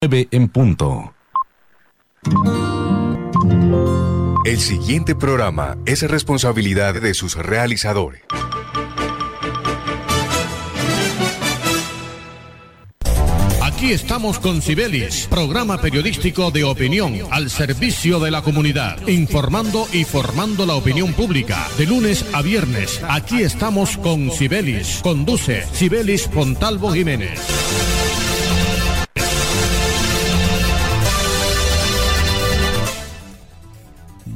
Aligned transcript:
9 0.00 0.28
en 0.30 0.48
punto. 0.48 1.12
El 4.44 4.60
siguiente 4.60 5.16
programa 5.16 5.76
es 5.86 6.08
responsabilidad 6.08 6.94
de 6.94 7.14
sus 7.14 7.34
realizadores. 7.34 8.22
Aquí 13.60 13.90
estamos 13.90 14.38
con 14.38 14.62
Cibelis, 14.62 15.26
programa 15.28 15.80
periodístico 15.80 16.52
de 16.52 16.62
opinión 16.62 17.18
al 17.32 17.50
servicio 17.50 18.20
de 18.20 18.30
la 18.30 18.42
comunidad, 18.42 19.04
informando 19.08 19.88
y 19.92 20.04
formando 20.04 20.64
la 20.64 20.76
opinión 20.76 21.12
pública. 21.12 21.66
De 21.76 21.86
lunes 21.86 22.24
a 22.34 22.42
viernes, 22.42 23.02
aquí 23.08 23.42
estamos 23.42 23.96
con 23.96 24.30
Cibelis. 24.30 25.00
Conduce 25.02 25.66
Cibelis 25.72 26.28
Pontalvo 26.28 26.92
Jiménez. 26.92 28.37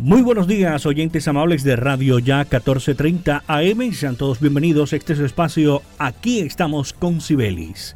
Muy 0.02 0.20
buenos 0.20 0.48
días, 0.48 0.84
oyentes 0.84 1.28
amables 1.28 1.62
de 1.62 1.76
Radio 1.76 2.18
Ya 2.18 2.38
1430 2.38 3.44
AM. 3.46 3.92
Sean 3.92 4.16
todos 4.16 4.40
bienvenidos 4.40 4.92
a 4.92 4.96
este 4.96 5.12
espacio. 5.12 5.80
Aquí 5.96 6.40
estamos 6.40 6.92
con 6.92 7.20
Cibelis. 7.20 7.94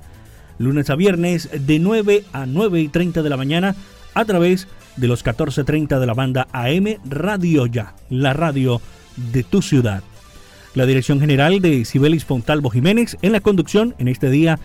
Lunes 0.60 0.88
a 0.88 0.94
viernes 0.94 1.50
de 1.66 1.80
9 1.80 2.22
a 2.32 2.46
9 2.46 2.80
y 2.80 2.86
30 2.86 3.24
de 3.24 3.28
la 3.28 3.36
mañana 3.36 3.74
a 4.14 4.24
través 4.24 4.68
de 4.96 5.08
los 5.08 5.18
1430 5.18 5.98
de 5.98 6.06
la 6.06 6.14
banda 6.14 6.46
AM 6.52 6.94
Radio 7.04 7.66
Ya, 7.66 7.96
la 8.08 8.34
radio 8.34 8.80
de 9.32 9.42
tu 9.42 9.60
ciudad. 9.60 10.04
La 10.76 10.86
dirección 10.86 11.18
general 11.18 11.60
de 11.60 11.84
Cibelis 11.84 12.24
Fontalvo 12.24 12.70
Jiménez 12.70 13.16
en 13.22 13.32
la 13.32 13.40
conducción 13.40 13.96
en 13.98 14.06
este 14.06 14.30
día, 14.30 14.60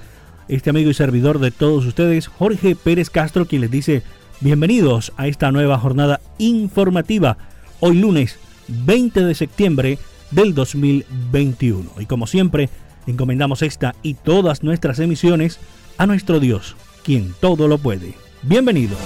este 0.47 0.69
amigo 0.69 0.91
y 0.91 0.93
servidor 0.93 1.39
de 1.39 1.49
todos 1.49 1.87
ustedes, 1.87 2.27
Jorge 2.27 2.75
Pérez 2.75 3.09
Castro, 3.09 3.47
quien 3.47 3.61
les 3.61 3.71
dice 3.71 4.03
Bienvenidos 4.41 5.13
a 5.17 5.27
esta 5.27 5.51
nueva 5.51 5.77
jornada 5.77 6.19
informativa, 6.39 7.37
hoy 7.79 7.99
lunes 7.99 8.39
20 8.69 9.23
de 9.23 9.35
septiembre 9.35 9.99
del 10.31 10.55
2021. 10.55 11.91
Y 11.99 12.07
como 12.07 12.25
siempre, 12.25 12.67
encomendamos 13.05 13.61
esta 13.61 13.93
y 14.01 14.15
todas 14.15 14.63
nuestras 14.63 14.97
emisiones 14.97 15.59
a 15.99 16.07
nuestro 16.07 16.39
Dios, 16.39 16.75
quien 17.03 17.35
todo 17.39 17.67
lo 17.67 17.77
puede. 17.77 18.15
Bienvenidos. 18.41 18.97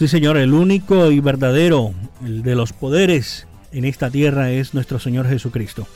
Sí, 0.00 0.08
Señor, 0.08 0.38
el 0.38 0.54
único 0.54 1.10
y 1.10 1.20
verdadero, 1.20 1.92
de 2.22 2.54
los 2.54 2.72
poderes 2.72 3.46
en 3.70 3.84
esta 3.84 4.10
tierra 4.10 4.50
es 4.50 4.72
nuestro 4.72 4.98
Señor 4.98 5.28
Jesucristo. 5.28 5.86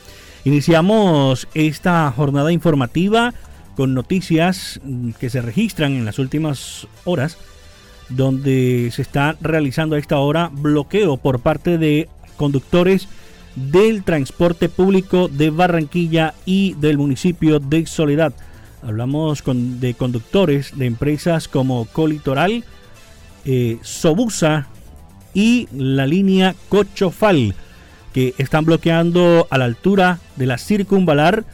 Iniciamos 0.45 1.49
esta 1.55 2.13
jornada 2.15 2.53
informativa 2.53 3.33
con 3.75 3.95
noticias 3.95 4.79
que 5.19 5.31
se 5.31 5.41
registran 5.41 5.95
en 5.95 6.05
las 6.05 6.19
últimas 6.19 6.87
horas, 7.07 7.39
donde 8.11 8.91
se 8.93 9.01
está 9.01 9.39
realizando 9.41 9.97
a 9.97 9.99
esta 9.99 10.19
hora 10.19 10.51
bloqueo 10.53 11.17
por 11.17 11.41
parte 11.41 11.79
de 11.79 12.11
conductores 12.37 13.09
del 13.57 14.05
transporte 14.05 14.69
público 14.69 15.29
de 15.29 15.49
Barranquilla 15.49 16.35
y 16.45 16.75
del 16.75 16.99
municipio 16.99 17.59
de 17.59 17.87
Soledad. 17.87 18.35
Hablamos 18.83 19.41
con, 19.41 19.81
de 19.81 19.95
conductores 19.95 20.77
de 20.77 20.85
empresas 20.85 21.49
como 21.49 21.87
Colitoral, 21.87 22.67
eh, 23.45 23.79
Sobusa 23.83 24.69
y 25.35 25.69
la 25.73 26.07
línea 26.07 26.55
Cochofal, 26.69 27.55
que 28.13 28.35
están 28.39 28.65
bloqueando 28.65 29.47
a 29.51 29.59
la 29.59 29.65
altura 29.65 30.21
de 30.37 30.47
la 30.47 30.59
circunvalar 30.59 31.45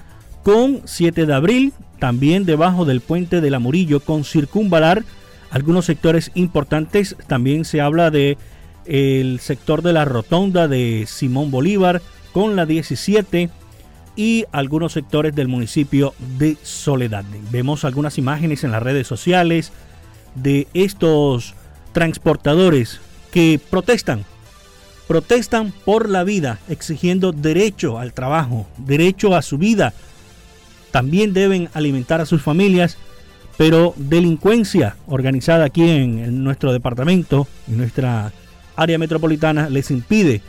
con 0.43 0.83
7 0.85 1.27
de 1.27 1.35
abril, 1.35 1.73
también 1.99 2.45
debajo 2.45 2.85
del 2.85 3.01
puente 3.01 3.41
de 3.41 3.51
la 3.51 3.59
Murillo 3.59 4.01
con 4.01 4.25
circunvalar. 4.25 5.05
Algunos 5.51 5.87
sectores 5.87 6.31
importantes, 6.35 7.17
también 7.27 7.65
se 7.65 7.81
habla 7.81 8.11
de 8.11 8.39
el 8.87 9.41
sector 9.41 9.83
de 9.83 9.93
la 9.93 10.05
rotonda 10.05 10.69
de 10.69 11.05
Simón 11.07 11.51
Bolívar 11.51 12.03
con 12.33 12.57
la 12.57 12.67
17 12.67 13.51
y 14.17 14.45
algunos 14.53 14.93
sectores 14.93 15.35
del 15.35 15.49
municipio 15.49 16.15
de 16.39 16.57
Soledad. 16.63 17.25
Vemos 17.51 17.85
algunas 17.85 18.19
imágenes 18.19 18.65
en 18.65 18.73
las 18.73 18.83
redes 18.83 19.07
sociales 19.07 19.73
de 20.35 20.67
estos 20.75 21.55
transportadores 21.93 23.01
que 23.33 23.61
protestan, 23.71 24.25
protestan 25.07 25.73
por 25.85 26.09
la 26.09 26.25
vida, 26.25 26.59
exigiendo 26.69 27.33
derecho 27.33 27.99
al 27.99 28.13
trabajo, 28.13 28.67
derecho 28.79 29.35
a 29.35 29.43
su 29.43 29.59
vida. 29.59 29.93
También 30.91 31.33
deben 31.33 31.69
alimentar 31.75 32.21
a 32.21 32.27
sus 32.27 32.43
familias, 32.43 32.97
pero 33.57 33.95
delincuencia 33.97 34.97
organizada 35.07 35.65
aquí 35.65 35.89
en, 35.89 36.43
nuestro 36.43 36.73
departamento, 36.73 37.47
en 37.69 37.79
nuestra 37.79 38.33
área 38.77 38.99
metropolitana, 38.99 39.69
les 39.69 39.91
impide, 39.91 40.43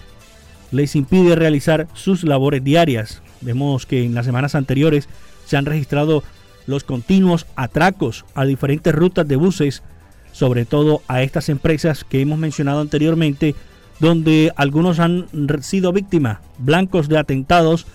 les 0.72 0.96
impide 0.96 1.36
realizar 1.36 1.88
sus 1.94 2.24
labores 2.24 2.64
diarias. 2.64 3.22
Vemos 3.42 3.86
que 3.86 4.04
en 4.04 4.14
las 4.14 4.26
semanas 4.26 4.56
anteriores 4.56 5.10
se 5.46 5.58
han 5.58 5.66
registrado 5.66 6.24
los 6.68 6.84
continuos 6.84 7.48
atracos 7.56 8.26
a 8.36 8.46
diferentes 8.46 8.94
rutas 8.94 9.28
de 9.28 9.36
buses 9.36 9.84
sobre 10.32 10.66
todo 10.66 11.02
a 11.08 11.24
estas 11.24 11.50
empresas 11.50 12.04
que 12.04 12.22
hemos 12.22 12.40
mencionado 12.40 12.82
anteriormente, 12.82 13.56
donde 14.00 14.52
algunos 14.56 15.00
han 15.00 15.28
sido 15.62 15.94
víctimas, 15.94 16.40
blancos 16.58 17.08
de 17.08 17.18
atentados 17.18 17.86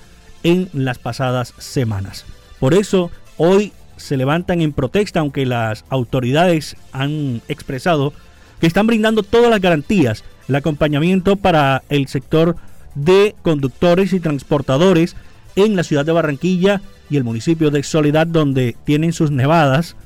en 0.43 0.69
las 0.73 0.99
pasadas 0.99 1.55
semanas. 1.59 2.25
Por 2.61 2.75
eso 2.75 3.11
hoy 3.37 3.73
se 3.97 4.17
levantan 4.17 4.61
en 4.61 4.73
protesta, 4.73 5.21
aunque 5.21 5.47
las 5.47 5.85
autoridades 5.89 6.77
han 6.93 7.43
expresado 7.49 8.13
que 8.61 8.67
están 8.67 8.87
brindando 8.87 9.23
todas 9.23 9.51
las 9.51 9.61
garantías, 9.61 10.25
el 10.49 10.55
acompañamiento 10.55 11.37
para 11.37 11.83
el 11.89 12.09
sector 12.09 12.57
de 12.95 13.35
conductores 13.43 14.13
y 14.13 14.21
transportadores 14.21 15.17
en 15.57 15.77
la 15.77 15.83
ciudad 15.83 16.05
de 16.05 16.13
Barranquilla 16.13 16.81
y 17.11 17.17
el 17.17 17.25
municipio 17.25 17.71
de 17.71 17.83
Soledad, 17.83 18.27
donde 18.27 18.77
tienen 18.85 19.13
sus 19.13 19.31
nevadas, 19.31 19.97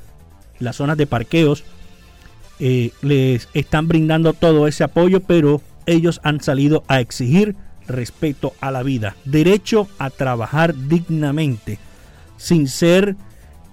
las 0.59 0.77
zonas 0.77 0.97
de 0.97 1.07
parqueos 1.07 1.63
eh, 2.63 2.91
les 3.01 3.49
están 3.55 3.87
brindando 3.87 4.33
todo 4.33 4.67
ese 4.67 4.83
apoyo, 4.83 5.21
pero 5.21 5.63
ellos 5.87 6.21
han 6.23 6.41
salido 6.41 6.83
a 6.87 6.99
exigir 6.99 7.55
respeto 7.87 8.53
a 8.61 8.69
la 8.69 8.83
vida, 8.83 9.15
derecho 9.25 9.87
a 9.97 10.11
trabajar 10.11 10.75
dignamente, 10.75 11.79
sin 12.37 12.67
ser 12.67 13.15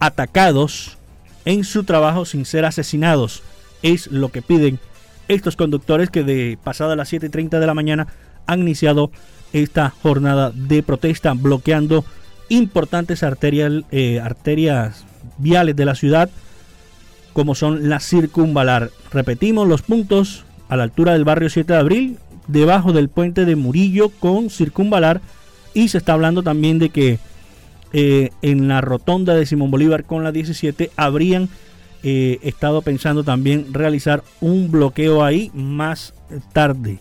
atacados 0.01 0.97
en 1.45 1.65
su 1.65 1.85
trabajo, 1.85 2.25
sin 2.25 2.47
ser 2.47 2.65
asesinados. 2.65 3.43
Es 3.83 4.07
lo 4.07 4.31
que 4.31 4.41
piden 4.41 4.81
estos 5.29 5.55
conductores 5.55 6.09
que 6.09 6.25
de 6.25 6.59
pasada 6.65 6.97
las 6.97 7.13
7.30 7.13 7.59
de 7.59 7.67
la 7.67 7.75
mañana 7.75 8.07
han 8.47 8.61
iniciado 8.61 9.11
esta 9.53 9.91
jornada 9.91 10.51
de 10.51 10.83
protesta 10.83 11.35
bloqueando 11.35 12.07
importantes 12.49 13.23
eh, 13.23 14.21
arterias 14.21 15.05
viales 15.37 15.77
de 15.77 15.85
la 15.85 15.95
ciudad 15.95 16.31
como 17.33 17.55
son 17.55 17.89
la 17.89 18.01
circunvalar. 18.01 18.91
Repetimos 19.13 19.69
los 19.69 19.83
puntos 19.83 20.45
a 20.69 20.77
la 20.77 20.85
altura 20.85 21.13
del 21.13 21.25
barrio 21.25 21.51
7 21.51 21.73
de 21.73 21.79
abril, 21.79 22.19
debajo 22.47 22.93
del 22.93 23.09
puente 23.09 23.45
de 23.45 23.57
Murillo 23.57 24.09
con 24.09 24.51
circunvalar 24.51 25.21
y 25.75 25.89
se 25.89 25.99
está 25.99 26.15
hablando 26.15 26.43
también 26.43 26.79
de 26.79 26.91
que 26.91 27.19
eh, 27.93 28.31
en 28.43 28.69
la 28.69 28.81
rotonda 28.81 29.35
de 29.35 29.47
Simón 29.47 29.71
Bolívar 29.71 30.05
con 30.05 30.25
la 30.25 30.33
17 30.33 30.91
habrían 30.97 31.49
eh, 32.03 32.39
estado 32.43 32.83
pensando 32.83 33.25
también 33.25 33.73
realizar 33.73 34.23
un 34.41 34.71
bloqueo 34.71 35.25
ahí 35.25 35.51
más 35.55 36.15
tarde. 36.53 36.99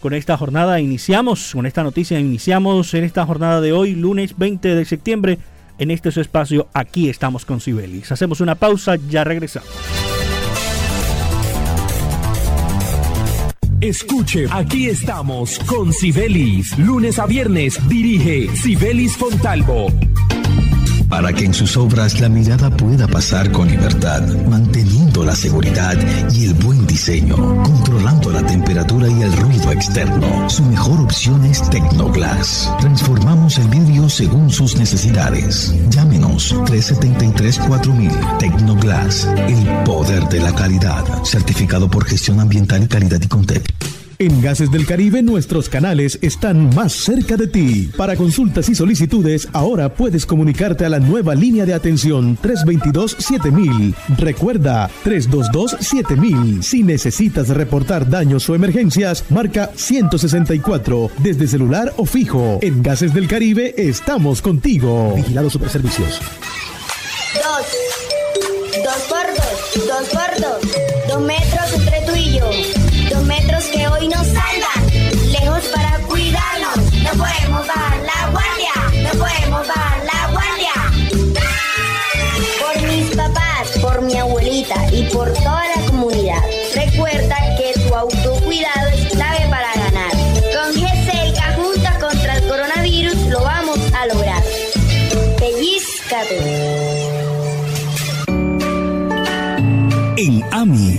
Con 0.00 0.14
esta 0.14 0.36
jornada 0.36 0.80
iniciamos, 0.80 1.52
con 1.52 1.66
esta 1.66 1.82
noticia 1.82 2.20
iniciamos 2.20 2.94
en 2.94 3.04
esta 3.04 3.26
jornada 3.26 3.60
de 3.60 3.72
hoy, 3.72 3.94
lunes 3.94 4.36
20 4.36 4.74
de 4.74 4.84
septiembre 4.84 5.38
en 5.78 5.90
este 5.90 6.10
su 6.10 6.20
espacio. 6.20 6.68
Aquí 6.72 7.08
estamos 7.08 7.44
con 7.44 7.60
Sibelis. 7.60 8.12
Hacemos 8.12 8.40
una 8.40 8.54
pausa, 8.54 8.96
ya 8.96 9.24
regresamos. 9.24 9.68
Escuche, 13.80 14.46
aquí 14.50 14.88
estamos 14.88 15.58
con 15.60 15.92
Sibelis. 15.92 16.78
Lunes 16.78 17.18
a 17.18 17.26
viernes 17.26 17.78
dirige 17.88 18.48
Sibelis 18.56 19.16
Fontalvo. 19.16 19.92
Para 21.08 21.32
que 21.32 21.44
en 21.44 21.54
sus 21.54 21.76
obras 21.76 22.18
la 22.20 22.28
mirada 22.28 22.68
pueda 22.68 23.06
pasar 23.06 23.52
con 23.52 23.68
libertad, 23.68 24.22
manteniendo 24.48 25.24
la 25.24 25.36
seguridad 25.36 25.96
y 26.32 26.46
el 26.46 26.54
buen 26.54 26.84
diseño, 26.84 27.36
controlando 27.62 28.32
la 28.32 28.44
temperatura 28.44 29.08
y 29.08 29.22
el 29.22 29.32
ruido 29.36 29.70
externo. 29.70 30.50
Su 30.50 30.64
mejor 30.64 31.00
opción 31.00 31.44
es 31.44 31.62
Tecnoglass. 31.70 32.72
Transformamos 32.80 33.56
el 33.58 33.68
vidrio 33.68 33.85
según 34.08 34.50
sus 34.50 34.76
necesidades. 34.76 35.74
Llámenos 35.90 36.54
373-4000 36.54 38.38
Tecnoglass, 38.38 39.28
el 39.48 39.84
poder 39.84 40.28
de 40.28 40.40
la 40.40 40.54
calidad, 40.54 41.04
certificado 41.24 41.90
por 41.90 42.04
gestión 42.04 42.40
ambiental 42.40 42.82
y 42.82 42.88
calidad 42.88 43.20
y 43.22 43.28
Contep. 43.28 43.85
En 44.18 44.40
Gases 44.40 44.70
del 44.70 44.86
Caribe 44.86 45.22
nuestros 45.22 45.68
canales 45.68 46.18
están 46.22 46.74
más 46.74 46.92
cerca 46.92 47.36
de 47.36 47.46
ti. 47.46 47.90
Para 47.96 48.16
consultas 48.16 48.66
y 48.70 48.74
solicitudes, 48.74 49.46
ahora 49.52 49.92
puedes 49.92 50.24
comunicarte 50.24 50.86
a 50.86 50.88
la 50.88 51.00
nueva 51.00 51.34
línea 51.34 51.66
de 51.66 51.74
atención 51.74 52.38
322-7000. 52.38 53.94
Recuerda, 54.16 54.88
322-7000. 55.04 56.62
Si 56.62 56.82
necesitas 56.82 57.50
reportar 57.50 58.08
daños 58.08 58.48
o 58.48 58.54
emergencias, 58.54 59.22
marca 59.28 59.70
164 59.74 61.10
desde 61.18 61.46
celular 61.46 61.92
o 61.98 62.06
fijo. 62.06 62.58
En 62.62 62.82
Gases 62.82 63.12
del 63.12 63.28
Caribe 63.28 63.74
estamos 63.76 64.40
contigo. 64.40 65.12
Vigilado 65.14 65.50
Superservicios. 65.50 66.20
Dos. 67.34 67.66
Dos 68.82 69.02
por 69.10 69.26
dos. 69.26 69.86
Dos 69.86 70.08
por 70.08 70.40
dos. 70.40 71.08
Dos 71.08 71.22
metros 71.22 71.45
hoy 73.98 74.08
nos 74.08 74.26
salvan. 74.26 75.32
Lejos 75.32 75.64
para 75.74 75.98
cuidarnos. 76.06 76.92
No 77.02 77.10
podemos 77.10 77.66
bajar 77.66 77.98
la 77.98 78.30
guardia. 78.30 79.02
No 79.02 79.10
podemos 79.18 79.68
bajar 79.68 80.02
la 80.04 80.32
guardia. 80.32 80.74
Por 82.60 82.82
mis 82.82 83.16
papás, 83.16 83.68
por 83.80 84.02
mi 84.02 84.16
abuelita 84.16 84.76
y 84.92 85.04
por 85.04 85.32
toda 85.32 85.64
la 85.76 85.82
comunidad. 85.86 86.42
Recuerda 86.74 87.36
que 87.56 87.80
tu 87.80 87.94
autocuidado 87.94 88.88
es 88.88 89.12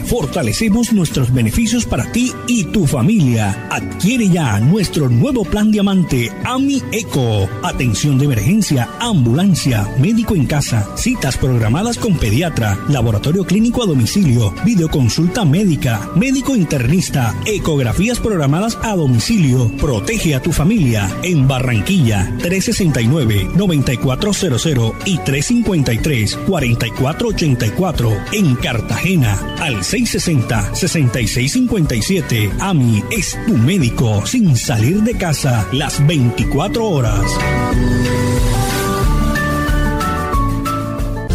fortalecemos 0.07 0.93
nuestros 0.93 1.33
beneficios 1.33 1.85
para 1.85 2.09
ti 2.11 2.31
y 2.47 2.63
tu 2.65 2.85
familia. 2.87 3.67
Adquiere 3.69 4.29
ya 4.29 4.59
nuestro 4.59 5.09
nuevo 5.09 5.43
plan 5.43 5.71
diamante 5.71 6.31
AMI 6.45 6.83
Eco. 6.91 7.49
Atención 7.63 8.17
de 8.17 8.25
emergencia, 8.25 8.89
ambulancia, 8.99 9.87
médico 9.99 10.35
en 10.35 10.45
casa, 10.45 10.87
citas 10.95 11.37
programadas 11.37 11.97
con 11.97 12.17
pediatra, 12.17 12.77
laboratorio 12.87 13.43
clínico 13.43 13.83
a 13.83 13.85
domicilio, 13.85 14.53
videoconsulta 14.63 15.43
médica, 15.45 16.09
médico 16.15 16.55
internista, 16.55 17.35
ecografías 17.45 18.19
programadas 18.19 18.77
a 18.83 18.95
domicilio. 18.95 19.69
Protege 19.77 20.35
a 20.35 20.41
tu 20.41 20.53
familia 20.53 21.09
en 21.23 21.47
Barranquilla 21.47 22.31
369-9400 22.39 24.93
y 25.05 25.17
353-4484 25.17 28.17
en 28.33 28.55
Cartagena 28.55 29.55
al 29.59 29.83
660-6657. 30.05 32.51
AMI 32.59 33.03
es 33.11 33.37
tu 33.45 33.57
médico 33.57 34.25
sin 34.25 34.55
salir 34.55 35.01
de 35.01 35.17
casa 35.17 35.67
las 35.71 36.05
24 36.05 36.85
horas. 36.85 37.25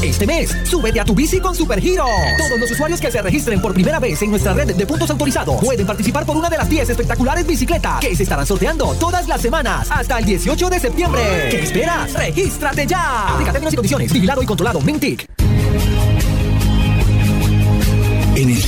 Este 0.03 0.27
mes, 0.27 0.51
súbete 0.65 0.99
a 0.99 1.05
tu 1.05 1.15
bici 1.15 1.41
con 1.41 1.55
Supergiro. 1.55 2.05
Todos 2.37 2.59
los 2.59 2.71
usuarios 2.73 3.01
que 3.01 3.11
se 3.11 3.23
registren 3.23 3.63
por 3.63 3.73
primera 3.73 4.01
vez 4.01 4.21
en 4.23 4.31
nuestra 4.31 4.53
red 4.53 4.75
de 4.75 4.87
puntos 4.87 5.09
autorizados 5.11 5.61
pueden 5.61 5.87
participar 5.87 6.27
por 6.27 6.37
una 6.37 6.51
de 6.51 6.59
las 6.59 6.69
10 6.69 6.91
espectaculares 6.91 7.47
bicicletas 7.47 8.01
que 8.01 8.17
se 8.17 8.25
estarán 8.25 8.45
sorteando 8.45 8.95
todas 8.95 9.29
las 9.29 9.41
semanas 9.41 9.89
hasta 9.91 10.19
el 10.19 10.25
18 10.25 10.71
de 10.71 10.81
septiembre. 10.81 11.23
¿Qué 11.51 11.63
esperas? 11.63 12.13
¡Regístrate 12.15 12.87
ya! 12.87 13.29
Aplica 13.29 13.53
términos 13.53 13.75
y 13.75 13.77
condiciones. 13.77 14.13
Vigilado 14.13 14.43
y 14.43 14.47
controlado. 14.47 14.81
Mintic. 14.81 15.32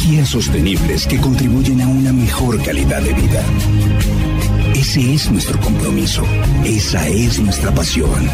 Energías 0.05 0.29
sostenibles 0.29 1.07
que 1.07 1.19
contribuyen 1.19 1.81
a 1.81 1.89
una 1.89 2.13
mejor 2.13 2.63
calidad 2.63 3.01
de 3.01 3.15
vida. 3.15 3.43
Ese 4.75 5.15
es 5.15 5.31
nuestro 5.31 5.59
compromiso. 5.61 6.23
Esa 6.63 7.09
es 7.09 7.41
nuestra 7.41 7.75
pasión. 7.75 8.29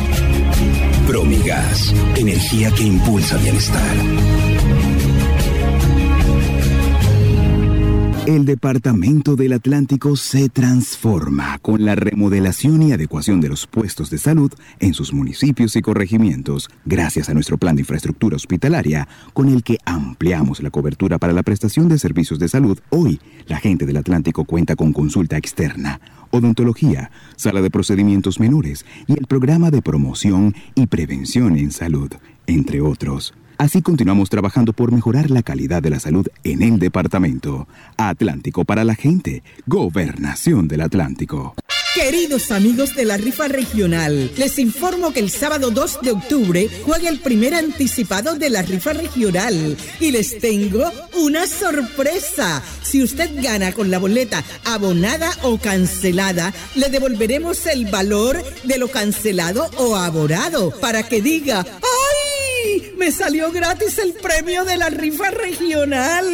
Promigas, 1.06 1.94
energía 2.16 2.72
que 2.72 2.82
impulsa 2.82 3.36
bienestar. 3.36 4.49
El 8.30 8.44
Departamento 8.44 9.34
del 9.34 9.54
Atlántico 9.54 10.14
se 10.14 10.48
transforma 10.48 11.58
con 11.58 11.84
la 11.84 11.96
remodelación 11.96 12.80
y 12.80 12.92
adecuación 12.92 13.40
de 13.40 13.48
los 13.48 13.66
puestos 13.66 14.08
de 14.08 14.18
salud 14.18 14.52
en 14.78 14.94
sus 14.94 15.12
municipios 15.12 15.74
y 15.74 15.82
corregimientos, 15.82 16.70
gracias 16.84 17.28
a 17.28 17.34
nuestro 17.34 17.58
plan 17.58 17.74
de 17.74 17.82
infraestructura 17.82 18.36
hospitalaria, 18.36 19.08
con 19.32 19.48
el 19.48 19.64
que 19.64 19.78
ampliamos 19.84 20.62
la 20.62 20.70
cobertura 20.70 21.18
para 21.18 21.32
la 21.32 21.42
prestación 21.42 21.88
de 21.88 21.98
servicios 21.98 22.38
de 22.38 22.46
salud. 22.46 22.78
Hoy, 22.90 23.18
la 23.48 23.58
gente 23.58 23.84
del 23.84 23.96
Atlántico 23.96 24.44
cuenta 24.44 24.76
con 24.76 24.92
consulta 24.92 25.36
externa, 25.36 26.00
odontología, 26.30 27.10
sala 27.34 27.60
de 27.62 27.70
procedimientos 27.70 28.38
menores 28.38 28.86
y 29.08 29.14
el 29.14 29.26
programa 29.26 29.72
de 29.72 29.82
promoción 29.82 30.54
y 30.76 30.86
prevención 30.86 31.58
en 31.58 31.72
salud, 31.72 32.12
entre 32.46 32.80
otros. 32.80 33.34
Así 33.60 33.82
continuamos 33.82 34.30
trabajando 34.30 34.72
por 34.72 34.90
mejorar 34.90 35.30
la 35.30 35.42
calidad 35.42 35.82
de 35.82 35.90
la 35.90 36.00
salud 36.00 36.26
en 36.44 36.62
el 36.62 36.78
departamento. 36.78 37.68
Atlántico 37.98 38.64
para 38.64 38.84
la 38.84 38.94
gente. 38.94 39.42
Gobernación 39.66 40.66
del 40.66 40.80
Atlántico. 40.80 41.54
Queridos 41.94 42.52
amigos 42.52 42.94
de 42.94 43.04
la 43.04 43.18
rifa 43.18 43.48
regional, 43.48 44.30
les 44.38 44.58
informo 44.58 45.12
que 45.12 45.20
el 45.20 45.28
sábado 45.28 45.70
2 45.72 45.98
de 46.02 46.12
octubre 46.12 46.70
juega 46.86 47.10
el 47.10 47.18
primer 47.18 47.54
anticipado 47.54 48.36
de 48.36 48.48
la 48.48 48.62
rifa 48.62 48.94
regional 48.94 49.76
y 49.98 50.10
les 50.10 50.38
tengo 50.38 50.90
una 51.18 51.46
sorpresa. 51.46 52.62
Si 52.82 53.02
usted 53.02 53.42
gana 53.42 53.72
con 53.72 53.90
la 53.90 53.98
boleta 53.98 54.42
abonada 54.64 55.32
o 55.42 55.58
cancelada, 55.58 56.54
le 56.76 56.88
devolveremos 56.88 57.66
el 57.66 57.86
valor 57.86 58.42
de 58.62 58.78
lo 58.78 58.88
cancelado 58.88 59.68
o 59.76 59.96
aborado 59.96 60.70
para 60.80 61.02
que 61.02 61.20
diga, 61.20 61.66
Me 62.96 63.10
salió 63.12 63.50
gratis 63.50 63.98
el 63.98 64.14
premio 64.14 64.64
de 64.64 64.76
la 64.76 64.90
rifa 64.90 65.30
regional. 65.30 66.26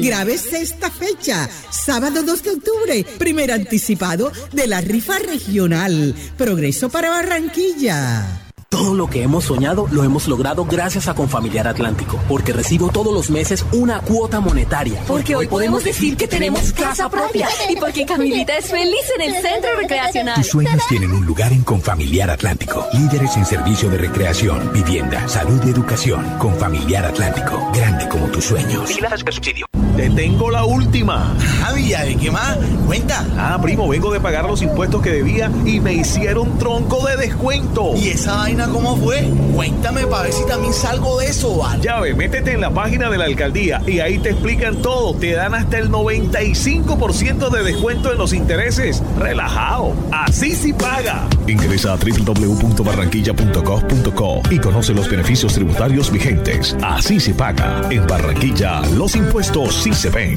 Grábese 0.00 0.60
esta 0.60 0.90
fecha, 0.90 1.48
sábado 1.70 2.22
2 2.22 2.42
de 2.42 2.50
octubre, 2.50 3.06
primer 3.18 3.52
anticipado 3.52 4.32
de 4.52 4.66
la 4.66 4.80
rifa 4.80 5.18
regional. 5.18 6.14
Progreso 6.36 6.88
para 6.88 7.10
Barranquilla. 7.10 8.45
Todo 8.76 8.94
lo 8.94 9.06
que 9.08 9.22
hemos 9.22 9.44
soñado 9.44 9.88
lo 9.90 10.04
hemos 10.04 10.28
logrado 10.28 10.66
gracias 10.66 11.08
a 11.08 11.14
Confamiliar 11.14 11.66
Atlántico, 11.66 12.20
porque 12.28 12.52
recibo 12.52 12.90
todos 12.90 13.10
los 13.10 13.30
meses 13.30 13.64
una 13.72 14.00
cuota 14.00 14.38
monetaria. 14.38 15.02
Porque 15.06 15.34
hoy 15.34 15.46
podemos 15.46 15.82
decir 15.82 16.14
que 16.14 16.28
tenemos 16.28 16.74
casa 16.74 17.08
propia 17.08 17.48
y 17.70 17.76
porque 17.76 18.04
Camilita 18.04 18.54
es 18.58 18.66
feliz 18.66 19.10
en 19.18 19.22
el 19.22 19.40
centro 19.40 19.70
recreacional. 19.80 20.34
Tus 20.34 20.48
sueños 20.48 20.82
tienen 20.90 21.10
un 21.12 21.24
lugar 21.24 21.54
en 21.54 21.64
Confamiliar 21.64 22.28
Atlántico. 22.28 22.86
Líderes 22.92 23.34
en 23.38 23.46
servicio 23.46 23.88
de 23.88 23.96
recreación, 23.96 24.70
vivienda, 24.74 25.26
salud 25.26 25.58
y 25.64 25.70
educación. 25.70 26.36
Confamiliar 26.38 27.06
Atlántico, 27.06 27.70
grande 27.72 28.06
como 28.10 28.26
tus 28.26 28.44
sueños. 28.44 28.88
Vigilada 28.88 29.16
subsidio. 29.16 29.64
Te 29.96 30.10
tengo 30.10 30.50
la 30.50 30.64
última. 30.64 31.32
Ah, 31.64 31.72
Villa, 31.72 32.02
¿de 32.04 32.16
qué 32.16 32.30
más? 32.30 32.58
Cuenta. 32.86 33.24
Ah, 33.38 33.58
primo, 33.62 33.88
vengo 33.88 34.12
de 34.12 34.20
pagar 34.20 34.44
los 34.44 34.60
impuestos 34.60 35.00
que 35.00 35.08
debía 35.10 35.50
y 35.64 35.80
me 35.80 35.94
hicieron 35.94 36.58
tronco 36.58 37.06
de 37.06 37.16
descuento. 37.16 37.94
¿Y 37.96 38.08
esa 38.08 38.36
vaina 38.36 38.68
cómo 38.68 38.98
fue? 38.98 39.26
Cuéntame 39.54 40.06
para 40.06 40.24
ver 40.24 40.34
si 40.34 40.44
también 40.46 40.74
salgo 40.74 41.18
de 41.18 41.28
eso, 41.28 41.56
¿vale? 41.56 41.82
Ya 41.82 41.98
ve, 42.00 42.12
métete 42.14 42.52
en 42.52 42.60
la 42.60 42.68
página 42.70 43.08
de 43.08 43.16
la 43.16 43.24
alcaldía 43.24 43.80
y 43.86 44.00
ahí 44.00 44.18
te 44.18 44.32
explican 44.32 44.82
todo. 44.82 45.14
Te 45.14 45.32
dan 45.32 45.54
hasta 45.54 45.78
el 45.78 45.90
95% 45.90 47.48
de 47.48 47.64
descuento 47.64 48.12
en 48.12 48.18
los 48.18 48.34
intereses. 48.34 49.02
Relajado. 49.18 49.94
Así 50.12 50.54
sí 50.54 50.74
paga. 50.74 51.26
Ingresa 51.46 51.94
a 51.94 51.96
www.barranquilla.gov.co 51.96 54.42
y 54.50 54.58
conoce 54.58 54.92
los 54.92 55.08
beneficios 55.08 55.54
tributarios 55.54 56.12
vigentes. 56.12 56.76
Así 56.82 57.18
se 57.18 57.32
paga. 57.32 57.80
En 57.90 58.06
Barranquilla, 58.06 58.82
los 58.94 59.16
impuestos 59.16 59.85
sí 59.86 59.92
se 59.92 60.10
ven. 60.10 60.34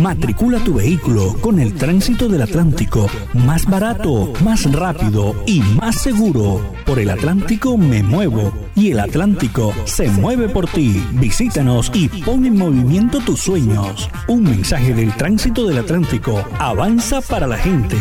Matricula 0.00 0.58
tu 0.60 0.74
vehículo 0.74 1.34
con 1.40 1.58
el 1.58 1.74
tránsito 1.74 2.28
del 2.28 2.42
Atlántico. 2.42 3.08
Más 3.34 3.66
barato, 3.66 4.32
más 4.44 4.70
rápido 4.70 5.34
y 5.46 5.60
más 5.80 6.00
seguro. 6.00 6.60
Por 6.86 7.00
el 7.00 7.10
Atlántico 7.10 7.76
me 7.76 8.02
muevo 8.02 8.52
y 8.76 8.92
el 8.92 9.00
Atlántico 9.00 9.74
se 9.84 10.08
mueve 10.08 10.48
por 10.48 10.68
ti. 10.68 11.04
Visítanos 11.14 11.90
y 11.92 12.08
pon 12.08 12.46
en 12.46 12.56
movimiento 12.56 13.18
tus 13.18 13.40
sueños. 13.40 14.08
Un 14.28 14.44
mensaje 14.44 14.94
del 14.94 15.12
tránsito 15.16 15.66
del 15.66 15.78
Atlántico. 15.78 16.44
Avanza 16.60 17.20
para 17.20 17.48
la 17.48 17.56
gente. 17.56 17.96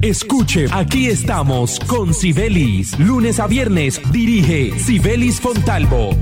Escuche, 0.00 0.66
aquí 0.72 1.08
estamos 1.08 1.78
con 1.80 2.14
Sibelis. 2.14 2.98
Lunes 2.98 3.38
a 3.38 3.46
viernes 3.46 4.00
dirige 4.10 4.78
Sibelis 4.78 5.40
Fontalvo. 5.40 6.16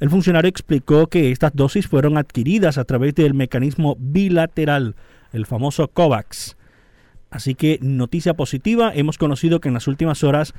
El 0.00 0.10
funcionario 0.10 0.48
explicó 0.48 1.06
que 1.06 1.30
estas 1.30 1.54
dosis 1.54 1.86
fueron 1.86 2.18
adquiridas 2.18 2.78
a 2.78 2.84
través 2.84 3.14
del 3.14 3.34
mecanismo 3.34 3.96
bilateral, 4.00 4.96
el 5.32 5.46
famoso 5.46 5.88
COVAX. 5.88 6.56
Así 7.30 7.54
que 7.54 7.78
noticia 7.80 8.34
positiva, 8.34 8.92
hemos 8.94 9.16
conocido 9.16 9.60
que 9.60 9.68
en 9.68 9.74
las 9.74 9.88
últimas 9.88 10.24
horas 10.24 10.54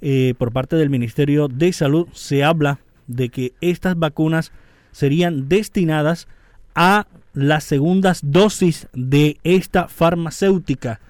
eh, 0.00 0.34
por 0.36 0.52
parte 0.52 0.76
del 0.76 0.90
Ministerio 0.90 1.48
de 1.48 1.72
Salud 1.72 2.08
se 2.12 2.44
habla 2.44 2.80
de 3.06 3.30
que 3.30 3.52
estas 3.60 3.98
vacunas 3.98 4.52
serían 4.92 5.48
destinadas 5.48 6.28
a 6.74 7.06
las 7.32 7.64
segundas 7.64 8.20
dosis 8.22 8.88
de 8.92 9.38
esta 9.44 9.88
farmacéutica 9.88 11.00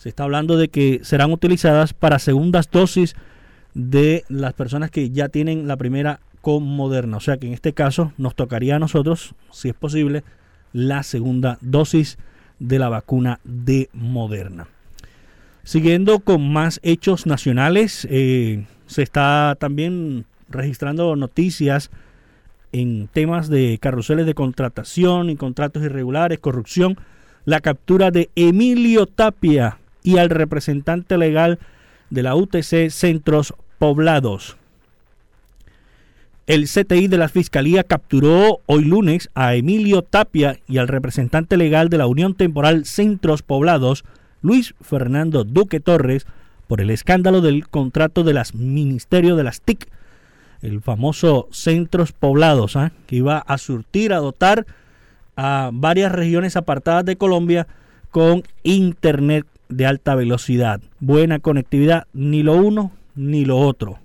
se 0.00 0.08
está 0.08 0.24
hablando 0.24 0.56
de 0.56 0.68
que 0.68 1.00
serán 1.02 1.30
utilizadas 1.30 1.92
para 1.92 2.18
segundas 2.18 2.70
dosis 2.70 3.14
de 3.74 4.24
las 4.30 4.54
personas 4.54 4.90
que 4.90 5.10
ya 5.10 5.28
tienen 5.28 5.68
la 5.68 5.76
primera 5.76 6.20
con 6.40 6.62
Moderna. 6.62 7.18
O 7.18 7.20
sea 7.20 7.36
que 7.36 7.46
en 7.46 7.52
este 7.52 7.74
caso 7.74 8.14
nos 8.16 8.34
tocaría 8.34 8.76
a 8.76 8.78
nosotros, 8.78 9.34
si 9.52 9.68
es 9.68 9.74
posible, 9.74 10.24
la 10.72 11.02
segunda 11.02 11.58
dosis 11.60 12.16
de 12.58 12.78
la 12.78 12.88
vacuna 12.88 13.40
de 13.44 13.90
Moderna. 13.92 14.68
Siguiendo 15.64 16.20
con 16.20 16.50
más 16.50 16.80
hechos 16.82 17.26
nacionales, 17.26 18.08
eh, 18.10 18.64
se 18.86 19.02
está 19.02 19.54
también 19.60 20.24
registrando 20.48 21.14
noticias 21.14 21.90
en 22.72 23.06
temas 23.12 23.50
de 23.50 23.76
carruseles 23.78 24.24
de 24.24 24.32
contratación 24.32 25.28
y 25.28 25.36
contratos 25.36 25.82
irregulares, 25.82 26.38
corrupción. 26.38 26.96
La 27.44 27.60
captura 27.60 28.10
de 28.10 28.30
Emilio 28.34 29.04
Tapia, 29.04 29.79
y 30.02 30.18
al 30.18 30.30
representante 30.30 31.18
legal 31.18 31.58
de 32.10 32.22
la 32.22 32.34
UTC 32.34 32.90
Centros 32.90 33.54
Poblados. 33.78 34.56
El 36.46 36.66
CTI 36.66 37.06
de 37.06 37.18
la 37.18 37.28
Fiscalía 37.28 37.84
capturó 37.84 38.58
hoy 38.66 38.84
lunes 38.84 39.30
a 39.34 39.54
Emilio 39.54 40.02
Tapia 40.02 40.58
y 40.66 40.78
al 40.78 40.88
representante 40.88 41.56
legal 41.56 41.88
de 41.90 41.98
la 41.98 42.08
Unión 42.08 42.34
Temporal 42.34 42.86
Centros 42.86 43.42
Poblados, 43.42 44.04
Luis 44.42 44.74
Fernando 44.80 45.44
Duque 45.44 45.78
Torres, 45.78 46.26
por 46.66 46.80
el 46.80 46.90
escándalo 46.90 47.40
del 47.40 47.68
contrato 47.68 48.24
de 48.24 48.32
las 48.32 48.54
Ministerio 48.54 49.36
de 49.36 49.44
las 49.44 49.60
TIC, 49.60 49.88
el 50.62 50.80
famoso 50.80 51.48
Centros 51.52 52.12
Poblados, 52.12 52.76
¿ah? 52.76 52.92
que 53.06 53.16
iba 53.16 53.38
a 53.38 53.58
surtir, 53.58 54.12
a 54.12 54.18
dotar 54.18 54.66
a 55.36 55.70
varias 55.72 56.12
regiones 56.12 56.56
apartadas 56.56 57.04
de 57.04 57.16
Colombia 57.16 57.66
con 58.10 58.42
Internet 58.62 59.46
de 59.70 59.86
alta 59.86 60.14
velocidad, 60.14 60.80
buena 60.98 61.38
conectividad, 61.38 62.06
ni 62.12 62.42
lo 62.42 62.56
uno 62.56 62.92
ni 63.14 63.44
lo 63.44 63.58
otro. 63.58 63.98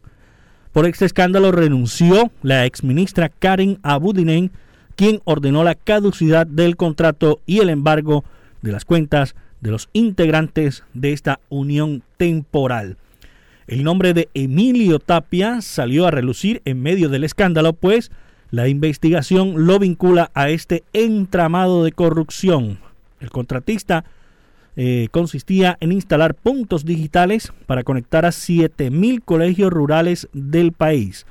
Por 0.72 0.86
este 0.86 1.06
escándalo 1.06 1.52
renunció 1.52 2.32
la 2.42 2.66
exministra 2.66 3.30
Karen 3.30 3.80
Abudinen, 3.84 4.52
quien 4.96 5.22
ordenó 5.26 5.64
la 5.64 5.76
caducidad 5.76 6.48
del 6.48 6.76
contrato 6.76 7.40
y 7.46 7.60
el 7.60 7.70
embargo 7.70 8.24
de 8.62 8.72
las 8.72 8.86
cuentas 8.86 9.36
de 9.62 9.72
los 9.72 9.90
integrantes 9.94 10.84
de 10.94 11.14
esta 11.14 11.40
unión 11.50 12.04
temporal. 12.18 12.98
El 13.68 13.84
nombre 13.84 14.14
de 14.14 14.30
Emilio 14.34 15.00
Tapia 15.00 15.62
salió 15.62 16.06
a 16.06 16.12
relucir 16.12 16.62
en 16.66 16.82
medio 16.82 17.10
del 17.10 17.24
escándalo, 17.24 17.74
pues 17.74 18.12
la 18.52 18.68
investigación 18.68 19.66
lo 19.66 19.80
vincula 19.80 20.30
a 20.34 20.50
este 20.50 20.84
entramado 20.94 21.84
de 21.84 21.92
corrupción. 21.92 22.80
El 23.20 23.32
contratista 23.32 24.06
eh, 24.76 25.08
consistía 25.12 25.78
en 25.80 25.92
instalar 25.92 26.36
puntos 26.36 26.84
digitales 26.84 27.54
para 27.66 27.84
conectar 27.84 28.26
a 28.26 28.30
7.000 28.30 29.22
colegios 29.24 29.72
rurales 29.72 30.28
del 30.34 30.74
país. 30.74 31.26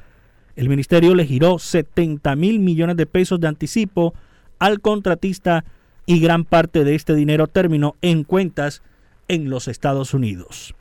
El 0.56 0.68
ministerio 0.68 1.14
le 1.14 1.26
giró 1.26 1.58
70 1.58 2.36
mil 2.36 2.60
millones 2.60 2.96
de 2.96 3.06
pesos 3.06 3.40
de 3.40 3.48
anticipo 3.48 4.14
al 4.58 4.80
contratista 4.80 5.64
y 6.06 6.20
gran 6.20 6.44
parte 6.44 6.84
de 6.84 6.94
este 6.94 7.14
dinero 7.14 7.46
terminó 7.46 7.96
en 8.02 8.24
cuentas 8.24 8.82
en 9.28 9.50
los 9.50 9.68
Estados 9.68 10.14
Unidos. 10.14 10.74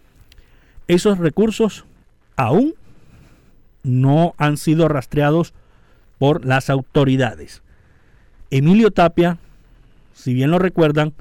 Esos 0.87 1.17
recursos 1.17 1.85
aún 2.35 2.75
no 3.83 4.35
han 4.37 4.57
sido 4.57 4.87
rastreados 4.87 5.53
por 6.19 6.45
las 6.45 6.69
autoridades. 6.69 7.61
Emilio 8.51 8.91
Tapia, 8.91 9.37
si 10.13 10.33
bien 10.33 10.51
lo 10.51 10.59
recuerdan, 10.59 11.13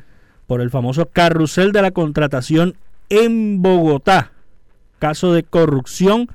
por 0.46 0.60
el 0.60 0.70
famoso 0.70 1.06
carrusel 1.06 1.72
de 1.72 1.82
la 1.82 1.90
contratación 1.90 2.76
en 3.08 3.62
Bogotá. 3.62 4.32
Caso 4.98 5.32
de 5.32 5.42
corrupción, 5.42 6.28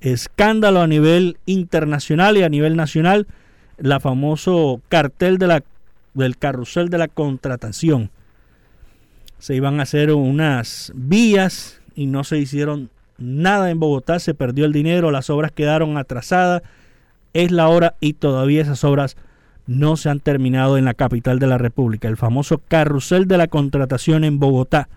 escándalo 0.00 0.80
a 0.80 0.86
nivel 0.86 1.38
internacional 1.46 2.36
y 2.36 2.42
a 2.42 2.48
nivel 2.48 2.76
nacional, 2.76 3.26
la 3.78 4.00
famoso 4.00 4.80
cartel 4.88 5.38
de 5.38 5.46
la, 5.46 5.64
del 6.14 6.36
carrusel 6.36 6.88
de 6.88 6.98
la 6.98 7.08
contratación. 7.08 8.10
Se 9.38 9.54
iban 9.54 9.80
a 9.80 9.84
hacer 9.84 10.12
unas 10.12 10.92
vías 10.94 11.80
y 11.94 12.06
no 12.06 12.24
se 12.24 12.38
hicieron 12.38 12.90
nada 13.18 13.70
en 13.70 13.80
Bogotá, 13.80 14.18
se 14.18 14.34
perdió 14.34 14.64
el 14.64 14.72
dinero, 14.72 15.10
las 15.10 15.30
obras 15.30 15.52
quedaron 15.52 15.96
atrasadas, 15.96 16.62
es 17.32 17.50
la 17.50 17.68
hora 17.68 17.94
y 18.00 18.14
todavía 18.14 18.62
esas 18.62 18.84
obras 18.84 19.16
no 19.66 19.96
se 19.96 20.10
han 20.10 20.20
terminado 20.20 20.78
en 20.78 20.84
la 20.84 20.94
capital 20.94 21.38
de 21.38 21.46
la 21.46 21.58
República, 21.58 22.08
el 22.08 22.16
famoso 22.16 22.58
carrusel 22.68 23.26
de 23.26 23.38
la 23.38 23.48
contratación 23.48 24.24
en 24.24 24.38
Bogotá. 24.38 24.88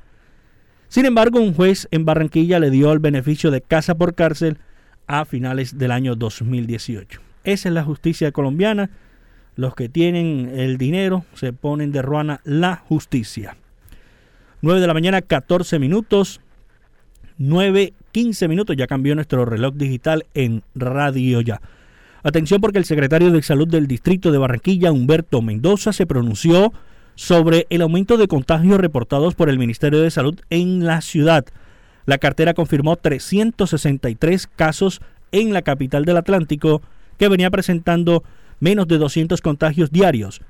Sin 0.88 1.06
embargo, 1.06 1.40
un 1.40 1.54
juez 1.54 1.88
en 1.92 2.06
Barranquilla 2.06 2.60
le 2.60 2.70
dio 2.70 2.92
el 2.92 3.00
beneficio 3.00 3.52
de 3.52 3.62
casa 3.62 3.96
por 3.96 4.16
cárcel 4.16 4.58
a 5.08 5.26
finales 5.26 5.78
del 5.78 5.92
año 5.92 6.16
2018. 6.16 7.22
Esa 7.44 7.70
es 7.70 7.74
la 7.74 7.84
justicia 7.84 8.32
colombiana. 8.32 8.90
Los 9.56 9.76
que 9.76 9.88
tienen 9.88 10.52
el 10.56 10.78
dinero 10.78 11.26
se 11.34 11.54
ponen 11.54 11.92
de 11.92 12.02
ruana 12.02 12.42
la 12.44 12.76
justicia. 12.76 13.56
9 14.62 14.82
de 14.82 14.88
la 14.88 14.94
mañana, 14.94 15.22
14 15.22 15.80
minutos. 15.80 16.42
9, 17.38 17.94
15 18.12 18.48
minutos. 18.48 18.76
Ya 18.76 18.88
cambió 18.88 19.16
nuestro 19.16 19.46
reloj 19.46 19.76
digital 19.76 20.26
en 20.34 20.64
Radio 20.74 21.42
Ya. 21.42 21.62
Atención 22.26 22.60
porque 22.60 22.80
el 22.80 22.86
secretario 22.86 23.30
de 23.30 23.44
Salud 23.44 23.68
del 23.68 23.86
Distrito 23.86 24.32
de 24.32 24.40
Barranquilla, 24.40 24.92
Humberto 24.92 25.44
Mendoza, 25.44 25.94
se 25.94 26.08
pronunció 26.08 26.74
sobre 27.14 27.68
el 27.70 27.84
aumento 27.84 28.18
de 28.18 28.28
contagios 28.28 28.80
reportados 28.80 29.36
por 29.36 29.48
el 29.48 29.60
Ministerio 29.60 30.02
de 30.02 30.10
Salud 30.10 30.40
en 30.50 30.86
la 30.86 31.02
ciudad. 31.02 31.46
La 32.08 32.18
cartera 32.18 32.56
confirmó 32.56 32.96
363 32.96 34.48
casos 34.56 35.02
en 35.32 35.54
la 35.54 35.62
capital 35.62 36.04
del 36.04 36.18
Atlántico, 36.18 36.82
que 37.20 37.30
venía 37.30 37.52
presentando 37.52 38.24
menos 38.60 38.88
de 38.88 38.98
200 38.98 39.40
contagios 39.42 39.92
diarios. 39.92 40.42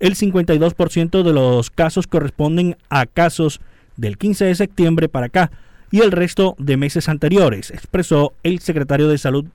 El 0.00 0.16
52% 0.16 1.22
de 1.22 1.32
los 1.32 1.70
casos 1.70 2.06
corresponden 2.06 2.76
a 2.90 3.06
casos 3.06 3.62
del 3.96 4.18
15 4.18 4.44
de 4.44 4.54
septiembre 4.56 5.08
para 5.08 5.28
acá 5.28 5.50
y 5.90 6.00
el 6.00 6.12
resto 6.12 6.54
de 6.58 6.76
meses 6.76 7.08
anteriores, 7.08 7.70
expresó 7.70 8.34
el 8.42 8.58
secretario 8.58 9.08
de 9.08 9.16
Salud 9.16 9.46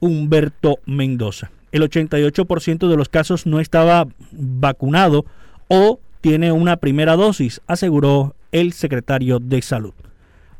Humberto 0.00 0.78
Mendoza. 0.86 1.50
El 1.72 1.82
88% 1.82 2.88
de 2.88 2.96
los 2.96 3.08
casos 3.08 3.46
no 3.46 3.60
estaba 3.60 4.06
vacunado 4.32 5.26
o 5.68 6.00
tiene 6.20 6.52
una 6.52 6.76
primera 6.76 7.16
dosis, 7.16 7.60
aseguró 7.66 8.34
el 8.52 8.72
secretario 8.72 9.38
de 9.38 9.62
Salud. 9.62 9.92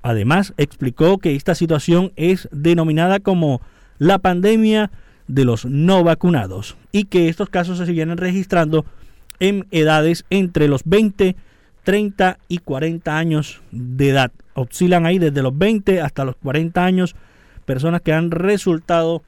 Además, 0.02 0.54
explicó 0.56 1.18
que 1.18 1.34
esta 1.34 1.54
situación 1.54 2.12
es 2.16 2.48
denominada 2.52 3.18
como 3.20 3.60
la 3.98 4.18
pandemia 4.18 4.90
de 5.26 5.44
los 5.44 5.64
no 5.64 6.04
vacunados 6.04 6.76
y 6.92 7.04
que 7.04 7.28
estos 7.28 7.48
casos 7.48 7.78
se 7.78 7.92
vienen 7.92 8.16
registrando 8.16 8.84
en 9.40 9.66
edades 9.70 10.24
entre 10.30 10.68
los 10.68 10.82
20, 10.84 11.36
30 11.82 12.38
y 12.48 12.58
40 12.58 13.16
años 13.16 13.60
de 13.72 14.10
edad. 14.10 14.32
Oscilan 14.54 15.06
ahí 15.06 15.18
desde 15.18 15.42
los 15.42 15.56
20 15.56 16.00
hasta 16.00 16.24
los 16.24 16.36
40 16.36 16.84
años 16.84 17.16
personas 17.66 18.00
que 18.00 18.12
han 18.12 18.30
resultado 18.30 19.22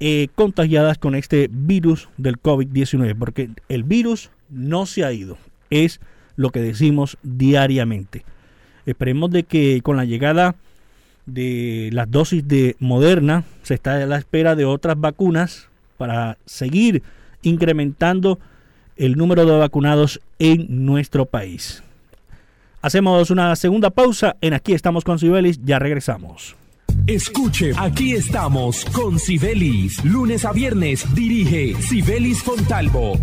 eh, 0.00 0.28
contagiadas 0.34 0.98
con 0.98 1.14
este 1.14 1.48
virus 1.50 2.08
del 2.18 2.40
COVID-19, 2.40 3.16
porque 3.18 3.50
el 3.68 3.84
virus 3.84 4.30
no 4.50 4.86
se 4.86 5.04
ha 5.04 5.12
ido, 5.12 5.38
es 5.70 6.00
lo 6.36 6.50
que 6.50 6.60
decimos 6.60 7.16
diariamente. 7.22 8.24
Esperemos 8.86 9.30
de 9.30 9.44
que 9.44 9.80
con 9.82 9.96
la 9.96 10.04
llegada 10.04 10.56
de 11.26 11.90
las 11.92 12.10
dosis 12.10 12.46
de 12.46 12.76
Moderna 12.78 13.44
se 13.62 13.74
está 13.74 13.96
a 13.96 14.06
la 14.06 14.18
espera 14.18 14.56
de 14.56 14.64
otras 14.64 14.98
vacunas 14.98 15.68
para 15.96 16.38
seguir 16.46 17.02
incrementando 17.42 18.38
el 18.96 19.16
número 19.16 19.46
de 19.46 19.58
vacunados 19.58 20.20
en 20.38 20.84
nuestro 20.84 21.26
país. 21.26 21.82
Hacemos 22.82 23.30
una 23.30 23.54
segunda 23.56 23.90
pausa 23.90 24.36
en 24.40 24.54
Aquí 24.54 24.72
estamos 24.72 25.04
con 25.04 25.18
Cibelis, 25.18 25.60
ya 25.62 25.78
regresamos. 25.78 26.56
Escuche, 27.10 27.72
aquí 27.76 28.12
estamos 28.12 28.84
con 28.84 29.18
Cibelis. 29.18 30.04
Lunes 30.04 30.44
a 30.44 30.52
viernes 30.52 31.04
dirige 31.12 31.74
Cibelis 31.74 32.40
Fontalvo 32.40 33.18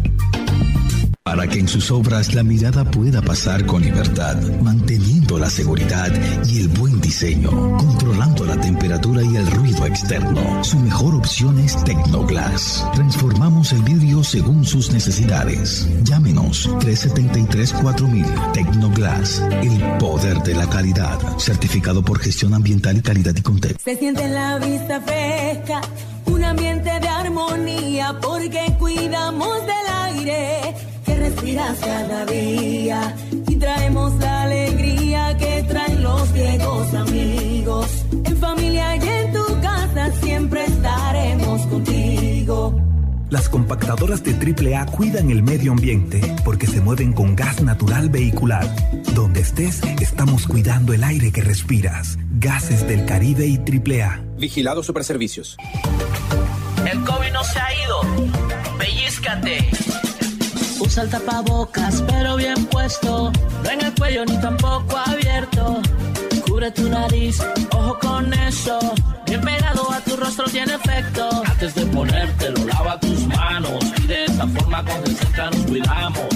para 1.28 1.46
que 1.46 1.60
en 1.60 1.68
sus 1.68 1.92
obras 1.92 2.34
la 2.34 2.42
mirada 2.42 2.86
pueda 2.86 3.22
pasar 3.22 3.66
con 3.66 3.82
libertad, 3.82 4.38
manteniendo 4.62 5.38
la 5.38 5.50
seguridad 5.50 6.10
y 6.46 6.62
el 6.62 6.70
buen 6.70 7.02
diseño, 7.02 7.50
controlando 7.76 8.46
la 8.46 8.56
temperatura 8.62 9.22
y 9.24 9.36
el 9.36 9.46
ruido 9.52 9.86
externo. 9.86 10.64
Su 10.64 10.80
mejor 10.80 11.16
opción 11.16 11.60
es 11.60 11.84
Tecnoglass. 11.84 12.88
Transformamos 12.94 13.74
el 13.74 13.82
vidrio 13.82 14.24
según 14.24 14.64
sus 14.64 14.94
necesidades. 14.94 15.86
Llámenos 16.04 16.70
373-4000 16.70 18.54
Tecnoglass, 18.54 19.44
el 19.62 19.98
poder 20.00 20.38
de 20.44 20.56
la 20.56 20.70
calidad, 20.70 21.20
certificado 21.40 22.06
por 22.06 22.20
gestión 22.20 22.54
ambiental 22.54 22.96
y 22.96 23.02
calidad 23.02 23.36
y 23.36 23.42
contexto. 23.42 23.82
Se 23.84 23.98
siente 23.98 24.30
la 24.30 24.60
vista 24.60 25.02
fresca, 25.02 25.82
un 26.26 26.42
ambiente 26.46 26.90
de 26.90 27.08
armonía, 27.10 28.18
porque 28.22 28.74
cuidamos 28.80 29.60
del 29.66 29.94
aire 30.06 30.67
respiras 31.58 31.80
cada 31.80 32.26
día 32.26 33.16
y 33.48 33.56
traemos 33.56 34.14
la 34.20 34.44
alegría 34.44 35.38
que 35.38 35.64
traen 35.64 36.04
los 36.04 36.34
viejos 36.34 36.94
amigos. 36.94 38.06
En 38.26 38.38
familia 38.38 38.96
y 38.96 39.08
en 39.08 39.34
tu 39.34 39.62
casa 39.62 40.12
siempre 40.22 40.66
estaremos 40.66 41.62
contigo. 41.68 42.82
Las 43.30 43.50
compactadoras 43.50 44.24
de 44.24 44.34
AAA 44.34 44.86
cuidan 44.86 45.32
el 45.32 45.44
medio 45.44 45.74
ambiente 45.74 46.22
porque 46.46 46.66
se 46.66 46.80
mueven 46.80 47.12
con 47.12 47.36
gas 47.36 47.62
natural 47.62 48.10
vehicular. 48.10 48.66
Donde 49.14 49.42
estés, 49.42 49.82
estamos 50.00 50.48
cuidando 50.48 50.94
el 50.94 51.04
aire 51.04 51.32
que 51.32 51.42
respiras. 51.42 52.18
Gases 52.40 52.88
del 52.88 53.06
Caribe 53.06 53.46
y 53.48 53.58
AAA. 53.58 54.22
Vigilado 54.38 54.82
Superservicios. 54.82 55.58
El 56.90 57.04
COVID 57.04 57.32
no 57.34 57.44
se 57.44 57.60
ha 57.60 57.84
ido. 57.84 58.02
Pellizcate. 58.78 59.97
Usa 60.80 61.04
el 61.04 61.10
tapabocas, 61.10 62.04
pero 62.08 62.36
bien 62.36 62.66
puesto. 62.66 63.32
No 63.64 63.70
en 63.70 63.82
el 63.82 63.94
cuello 63.96 64.26
ni 64.26 64.40
tampoco 64.40 64.98
abierto. 64.98 65.82
Cubre 66.48 66.72
tu 66.72 66.88
nariz, 66.90 67.40
ojo 67.72 67.98
con 68.00 68.34
eso. 68.34 68.80
Bien 69.26 69.42
pegado 69.42 69.92
a 69.92 70.00
tu 70.02 70.16
rostro 70.16 70.46
tiene 70.46 70.76
efecto. 70.76 71.44
Antes 71.46 71.76
de 71.76 71.86
ponértelo, 71.88 72.66
lava 72.66 73.00
tus 73.00 73.26
manos. 73.28 73.84
Y 74.04 74.08
de 74.08 74.26
esa 74.26 74.48
forma 74.48 74.84
con 74.84 75.16
cerca 75.16 75.50
nos 75.50 75.66
cuidamos. 75.66 76.28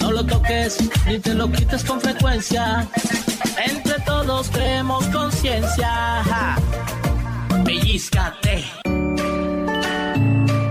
No 0.00 0.12
lo 0.12 0.24
toques 0.24 0.78
ni 1.06 1.18
te 1.18 1.34
lo 1.34 1.50
quites 1.50 1.84
con 1.84 2.00
frecuencia. 2.00 2.86
Entre 3.64 3.98
todos 4.00 4.48
creemos 4.48 5.04
conciencia. 5.06 6.56
Pellizcate. 7.64 8.89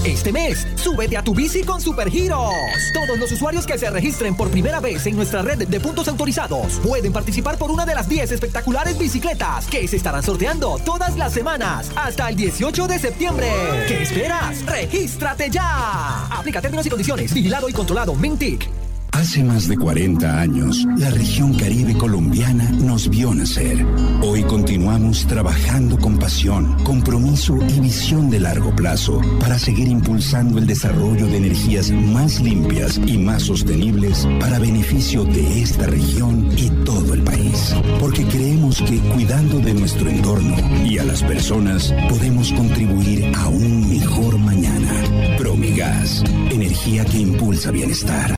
Este 0.06 0.34
mes, 0.34 0.68
súbete 0.76 1.16
a 1.16 1.24
tu 1.24 1.34
bici 1.34 1.64
con 1.64 1.80
Supergiros. 1.80 2.52
Todos 2.94 3.18
los 3.18 3.32
usuarios 3.32 3.66
que 3.66 3.78
se 3.78 3.90
registren 3.90 4.36
por 4.36 4.50
primera 4.50 4.82
vez 4.82 5.06
en 5.08 5.16
nuestra 5.16 5.42
red 5.42 5.66
de 5.66 5.80
puntos 5.80 6.10
autorizados 6.10 6.80
pueden 6.80 7.14
participar 7.14 7.58
por 7.58 7.72
una 7.72 7.86
de 7.86 7.96
las 7.96 8.10
10 8.10 8.34
espectaculares 8.34 8.98
bicicletas 8.98 9.66
que 9.68 9.88
se 9.88 9.96
estarán 9.96 10.22
sorteando 10.22 10.78
todas 10.84 11.16
las 11.16 11.32
semanas 11.32 11.90
hasta 11.96 12.30
el 12.30 12.36
18 12.36 12.88
de 12.88 13.00
septiembre. 13.00 13.48
¿Qué 13.88 14.04
esperas? 14.04 14.66
¡Regístrate 14.66 15.50
ya! 15.50 16.26
Aplica 16.26 16.62
términos 16.62 16.86
y 16.86 16.90
condiciones. 16.90 17.34
Vigilado 17.34 17.70
y 17.70 17.74
controlado. 17.74 18.14
Mintic. 18.14 18.83
Hace 19.14 19.44
más 19.44 19.68
de 19.68 19.78
40 19.78 20.42
años, 20.42 20.88
la 20.98 21.12
región 21.12 21.54
caribe 21.54 21.94
colombiana 21.96 22.72
nos 22.72 23.08
vio 23.10 23.34
nacer. 23.34 23.86
Hoy 24.24 24.42
continuamos 24.44 25.28
trabajando 25.28 26.00
con 26.00 26.18
pasión, 26.18 26.76
compromiso 26.84 27.56
y 27.70 27.80
visión 27.80 28.32
de 28.32 28.40
largo 28.40 28.76
plazo 28.76 29.22
para 29.40 29.60
seguir 29.60 29.88
impulsando 29.88 30.58
el 30.58 30.66
desarrollo 30.66 31.28
de 31.28 31.38
energías 31.38 31.92
más 31.92 32.42
limpias 32.42 33.00
y 33.06 33.20
más 33.20 33.44
sostenibles 33.44 34.28
para 34.40 34.58
beneficio 34.58 35.24
de 35.26 35.62
esta 35.62 35.86
región 35.86 36.52
y 36.58 36.72
todo 36.84 37.14
el 37.14 37.22
país. 37.22 37.76
Porque 38.00 38.26
creemos 38.26 38.82
que 38.82 38.98
cuidando 39.14 39.60
de 39.60 39.76
nuestro 39.76 40.10
entorno 40.10 40.56
y 40.86 40.98
a 40.98 41.04
las 41.04 41.22
personas 41.22 41.94
podemos 42.10 42.52
contribuir 42.54 43.32
a 43.36 43.48
un 43.48 43.90
mejor 43.90 44.40
mañana. 44.40 44.92
Promigas, 45.38 46.24
energía 46.50 47.06
que 47.06 47.20
impulsa 47.20 47.70
bienestar. 47.70 48.36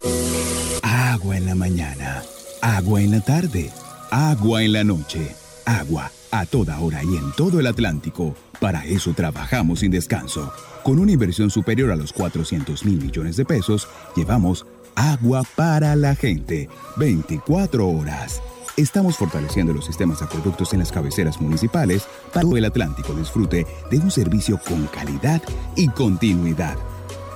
Mañana, 1.56 2.22
agua 2.62 3.02
en 3.02 3.12
la 3.12 3.22
tarde, 3.22 3.72
agua 4.12 4.64
en 4.64 4.74
la 4.74 4.84
noche, 4.84 5.36
agua 5.66 6.12
a 6.32 6.46
toda 6.46 6.80
hora 6.80 7.02
y 7.04 7.16
en 7.16 7.32
todo 7.32 7.60
el 7.62 7.68
Atlántico. 7.68 8.36
Para 8.60 8.86
eso 8.86 9.14
trabajamos 9.14 9.80
sin 9.80 9.92
descanso. 9.92 10.52
Con 10.84 11.00
una 11.00 11.14
inversión 11.14 11.50
superior 11.50 11.92
a 11.92 11.96
los 11.96 12.12
400 12.12 12.84
mil 12.86 13.02
millones 13.02 13.38
de 13.38 13.46
pesos, 13.46 13.88
llevamos 14.16 14.66
agua 14.96 15.44
para 15.56 15.96
la 15.96 16.16
gente. 16.16 16.70
24 16.98 17.88
horas. 17.88 18.42
Estamos 18.76 19.16
fortaleciendo 19.16 19.72
los 19.72 19.86
sistemas 19.86 20.20
de 20.20 20.26
acueductos 20.26 20.74
en 20.74 20.80
las 20.80 20.92
cabeceras 20.92 21.40
municipales 21.40 22.06
para 22.34 22.50
que 22.50 22.58
el 22.58 22.66
Atlántico 22.66 23.14
disfrute 23.14 23.66
de 23.90 23.98
un 23.98 24.12
servicio 24.12 24.60
con 24.68 24.88
calidad 24.88 25.42
y 25.78 25.88
continuidad. 25.88 26.76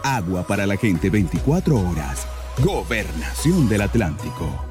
Agua 0.04 0.46
para 0.46 0.68
la 0.68 0.76
gente 0.76 1.10
24 1.10 1.76
horas. 1.76 2.28
Gobernación 2.64 3.70
del 3.70 3.82
Atlántico. 3.82 4.66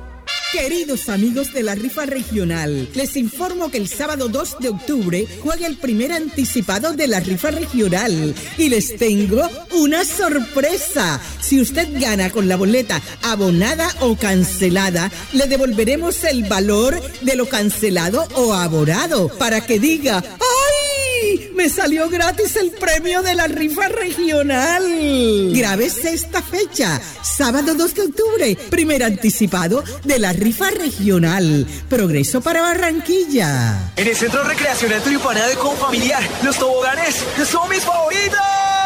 Queridos 0.52 1.08
amigos 1.08 1.52
de 1.54 1.62
la 1.62 1.74
rifa 1.74 2.04
regional, 2.04 2.88
les 2.94 3.16
informo 3.16 3.70
que 3.70 3.78
el 3.78 3.88
sábado 3.88 4.28
2 4.28 4.56
de 4.60 4.68
octubre 4.68 5.26
juega 5.42 5.66
el 5.66 5.76
primer 5.76 6.12
anticipado 6.12 6.92
de 6.92 7.06
la 7.06 7.20
rifa 7.20 7.50
regional 7.50 8.34
y 8.58 8.68
les 8.68 8.96
tengo 8.96 9.48
una 9.72 10.04
sorpresa. 10.04 11.20
Si 11.40 11.60
usted 11.60 11.88
gana 12.00 12.30
con 12.30 12.46
la 12.46 12.56
boleta 12.56 13.00
abonada 13.22 13.88
o 14.00 14.16
cancelada, 14.16 15.10
le 15.32 15.46
devolveremos 15.46 16.24
el 16.24 16.44
valor 16.44 17.00
de 17.22 17.36
lo 17.36 17.46
cancelado 17.46 18.26
o 18.34 18.52
abonado 18.52 19.28
para 19.28 19.64
que 19.64 19.78
diga, 19.78 20.22
¡ay! 21.18 21.50
Me 21.54 21.68
salió 21.68 22.08
gratis 22.08 22.56
el 22.56 22.70
premio 22.72 23.22
de 23.22 23.34
la 23.34 23.46
rifa 23.46 23.88
regional. 23.88 24.84
Grábese 25.52 26.12
esta 26.12 26.42
fecha, 26.42 27.00
sábado 27.22 27.74
2 27.74 27.94
de 27.94 28.02
octubre, 28.02 28.58
primer 28.70 29.02
anticipado 29.02 29.82
de 30.04 30.18
la 30.18 30.32
rifa 30.32 30.70
regional. 30.70 31.66
Progreso 31.88 32.40
para 32.40 32.62
Barranquilla. 32.62 33.92
En 33.96 34.06
el 34.06 34.16
Centro 34.16 34.44
Recreacional 34.44 35.02
Tulipana 35.02 35.46
de 35.46 35.56
Confamiliar, 35.56 36.22
los 36.42 36.56
toboganes 36.56 37.16
son 37.44 37.68
mis 37.68 37.82
favoritos. 37.82 38.77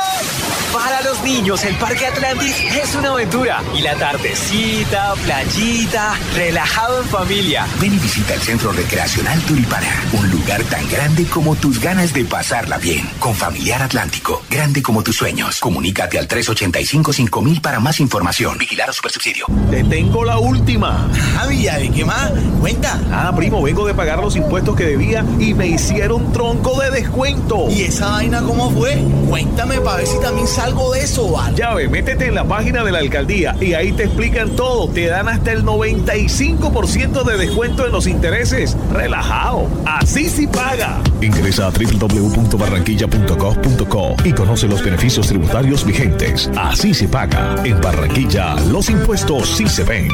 Para 0.72 1.02
los 1.02 1.22
niños, 1.22 1.62
el 1.64 1.74
Parque 1.76 2.06
Atlantis 2.06 2.56
es 2.82 2.94
una 2.94 3.10
aventura. 3.10 3.62
Y 3.76 3.82
la 3.82 3.94
tardecita, 3.94 5.12
playita, 5.22 6.14
relajado 6.34 7.02
en 7.02 7.08
familia. 7.08 7.66
Ven 7.78 7.92
y 7.92 7.98
visita 7.98 8.32
el 8.32 8.40
Centro 8.40 8.72
Recreacional 8.72 9.38
Tulipana, 9.42 9.86
un 10.14 10.30
lugar 10.30 10.62
tan 10.64 10.88
grande 10.88 11.26
como 11.26 11.56
tus 11.56 11.78
ganas 11.78 12.14
de 12.14 12.24
pasarla 12.24 12.78
bien. 12.78 13.06
Con 13.18 13.34
Familiar 13.34 13.82
Atlántico, 13.82 14.42
grande 14.48 14.82
como 14.82 15.02
tus 15.02 15.16
sueños. 15.16 15.60
Comunícate 15.60 16.18
al 16.18 16.26
385-5000 16.26 17.60
para 17.60 17.78
más 17.78 18.00
información. 18.00 18.56
Vigilar 18.56 18.88
a 18.88 18.92
Supersubsidio. 18.94 19.46
Te 19.70 19.84
tengo 19.84 20.24
la 20.24 20.38
última. 20.38 21.06
Javi, 21.36 21.64
¿de 21.64 21.90
qué 21.90 22.04
más? 22.06 22.30
Cuenta. 22.60 22.98
Ah, 23.12 23.30
primo, 23.36 23.60
vengo 23.60 23.86
de 23.86 23.92
pagar 23.92 24.20
los 24.20 24.36
impuestos 24.36 24.74
que 24.74 24.84
debía 24.84 25.22
y 25.38 25.52
me 25.52 25.66
hicieron 25.66 26.32
tronco 26.32 26.80
de 26.80 26.90
descuento. 26.90 27.68
¿Y 27.68 27.82
esa 27.82 28.12
vaina 28.12 28.40
cómo 28.40 28.70
fue? 28.70 28.96
Cuéntame 29.28 29.80
para 29.82 29.98
ver 29.98 30.06
si 30.06 30.18
también 30.20 30.46
salgo 30.62 30.92
de 30.92 31.00
eso, 31.00 31.28
¿vale? 31.28 31.56
Ya 31.56 31.74
ve, 31.74 31.88
métete 31.88 32.26
en 32.26 32.36
la 32.36 32.44
página 32.44 32.84
de 32.84 32.92
la 32.92 33.00
alcaldía 33.00 33.56
y 33.60 33.74
ahí 33.74 33.90
te 33.90 34.04
explican 34.04 34.50
todo. 34.50 34.88
Te 34.88 35.06
dan 35.06 35.28
hasta 35.28 35.50
el 35.50 35.64
95% 35.64 37.24
de 37.24 37.36
descuento 37.36 37.84
en 37.84 37.90
los 37.90 38.06
intereses. 38.06 38.76
Relajado. 38.92 39.66
Así 39.84 40.28
sí 40.28 40.46
paga. 40.46 41.00
Ingresa 41.20 41.66
a 41.66 41.70
www.barranquilla.gov.co 41.70 44.14
y 44.24 44.32
conoce 44.32 44.68
los 44.68 44.84
beneficios 44.84 45.26
tributarios 45.26 45.84
vigentes. 45.84 46.48
Así 46.56 46.94
se 46.94 47.08
paga. 47.08 47.56
En 47.64 47.80
Barranquilla, 47.80 48.54
los 48.70 48.88
impuestos 48.88 49.56
sí 49.56 49.66
se 49.66 49.82
ven. 49.82 50.06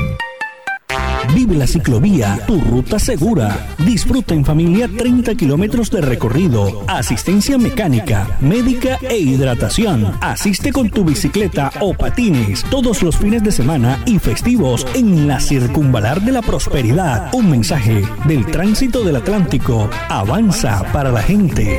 Vive 1.39 1.55
la 1.55 1.69
ciclovía, 1.69 2.41
tu 2.49 2.61
ruta 2.61 2.99
segura. 2.99 3.69
Disfruta 3.87 4.35
en 4.35 4.45
familia 4.45 4.89
30 4.89 5.37
kilómetros 5.37 5.89
de 5.89 6.01
recorrido, 6.01 6.83
asistencia 6.89 7.57
mecánica, 7.57 8.37
médica 8.41 8.99
e 9.09 9.19
hidratación. 9.19 10.15
Asiste 10.21 10.73
con 10.73 10.91
tu 10.91 11.05
bicicleta 11.05 11.71
o 11.79 11.95
patines 11.95 12.65
todos 12.65 13.05
los 13.05 13.17
fines 13.17 13.45
de 13.45 13.53
semana 13.53 14.03
y 14.05 14.19
festivos 14.19 14.85
en 14.95 15.29
la 15.29 15.39
Circunvalar 15.39 16.23
de 16.23 16.33
la 16.33 16.43
Prosperidad. 16.43 17.33
Un 17.33 17.51
mensaje 17.53 18.03
del 18.27 18.45
Tránsito 18.45 19.05
del 19.05 19.15
Atlántico. 19.15 19.89
Avanza 20.09 20.83
para 20.93 21.13
la 21.13 21.23
gente. 21.23 21.79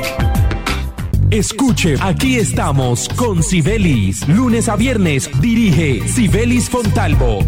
Escuche, 1.30 1.96
aquí 2.00 2.36
estamos 2.36 3.10
con 3.10 3.42
Sibelis. 3.42 4.26
Lunes 4.26 4.70
a 4.70 4.76
viernes 4.76 5.30
dirige 5.42 6.08
Sibelis 6.08 6.70
Fontalvo. 6.70 7.40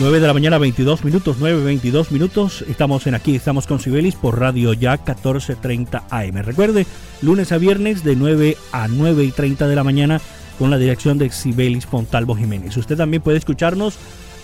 9 0.00 0.18
de 0.18 0.26
la 0.26 0.34
mañana, 0.34 0.58
22 0.58 1.04
minutos, 1.04 1.36
9, 1.38 1.62
22 1.62 2.10
minutos. 2.10 2.64
Estamos 2.68 3.06
en 3.06 3.14
aquí, 3.14 3.36
estamos 3.36 3.68
con 3.68 3.78
Sibelis 3.78 4.16
por 4.16 4.40
Radio 4.40 4.72
Ya 4.72 4.96
1430 4.96 6.02
AM. 6.10 6.34
Recuerde, 6.42 6.84
lunes 7.22 7.52
a 7.52 7.58
viernes 7.58 8.02
de 8.02 8.16
9 8.16 8.56
a 8.72 8.88
9 8.88 9.22
y 9.22 9.30
30 9.30 9.68
de 9.68 9.76
la 9.76 9.84
mañana 9.84 10.20
con 10.58 10.70
la 10.70 10.78
dirección 10.78 11.16
de 11.16 11.30
Sibelis 11.30 11.86
Fontalvo 11.86 12.34
Jiménez. 12.34 12.76
Usted 12.76 12.96
también 12.96 13.22
puede 13.22 13.38
escucharnos 13.38 13.94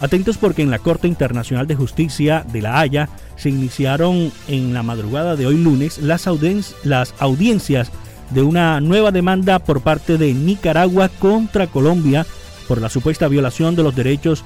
Atentos 0.00 0.37
porque 0.37 0.62
en 0.62 0.70
la 0.70 0.81
Corte 0.81 1.07
Internacional 1.07 1.68
de 1.68 1.76
Justicia 1.76 2.44
de 2.52 2.61
La 2.61 2.81
Haya 2.81 3.09
se 3.37 3.50
iniciaron 3.50 4.33
en 4.48 4.74
la 4.74 4.83
madrugada 4.83 5.37
de 5.37 5.46
hoy 5.46 5.57
lunes 5.57 5.98
las, 5.98 6.26
audiencias 6.26 7.92
de 8.31 8.42
una 8.42 8.81
nueva 8.81 9.12
demanda 9.12 9.61
por 9.61 9.83
parte 9.83 10.18
de 10.18 10.35
Nicaragua 10.35 11.09
contra 11.09 11.68
Colombia 11.68 12.26
por 12.66 12.81
la 12.81 12.88
supuesta 12.88 13.28
violación 13.28 13.76
de 13.76 13.85
los 13.85 13.94
derechos 13.94 14.44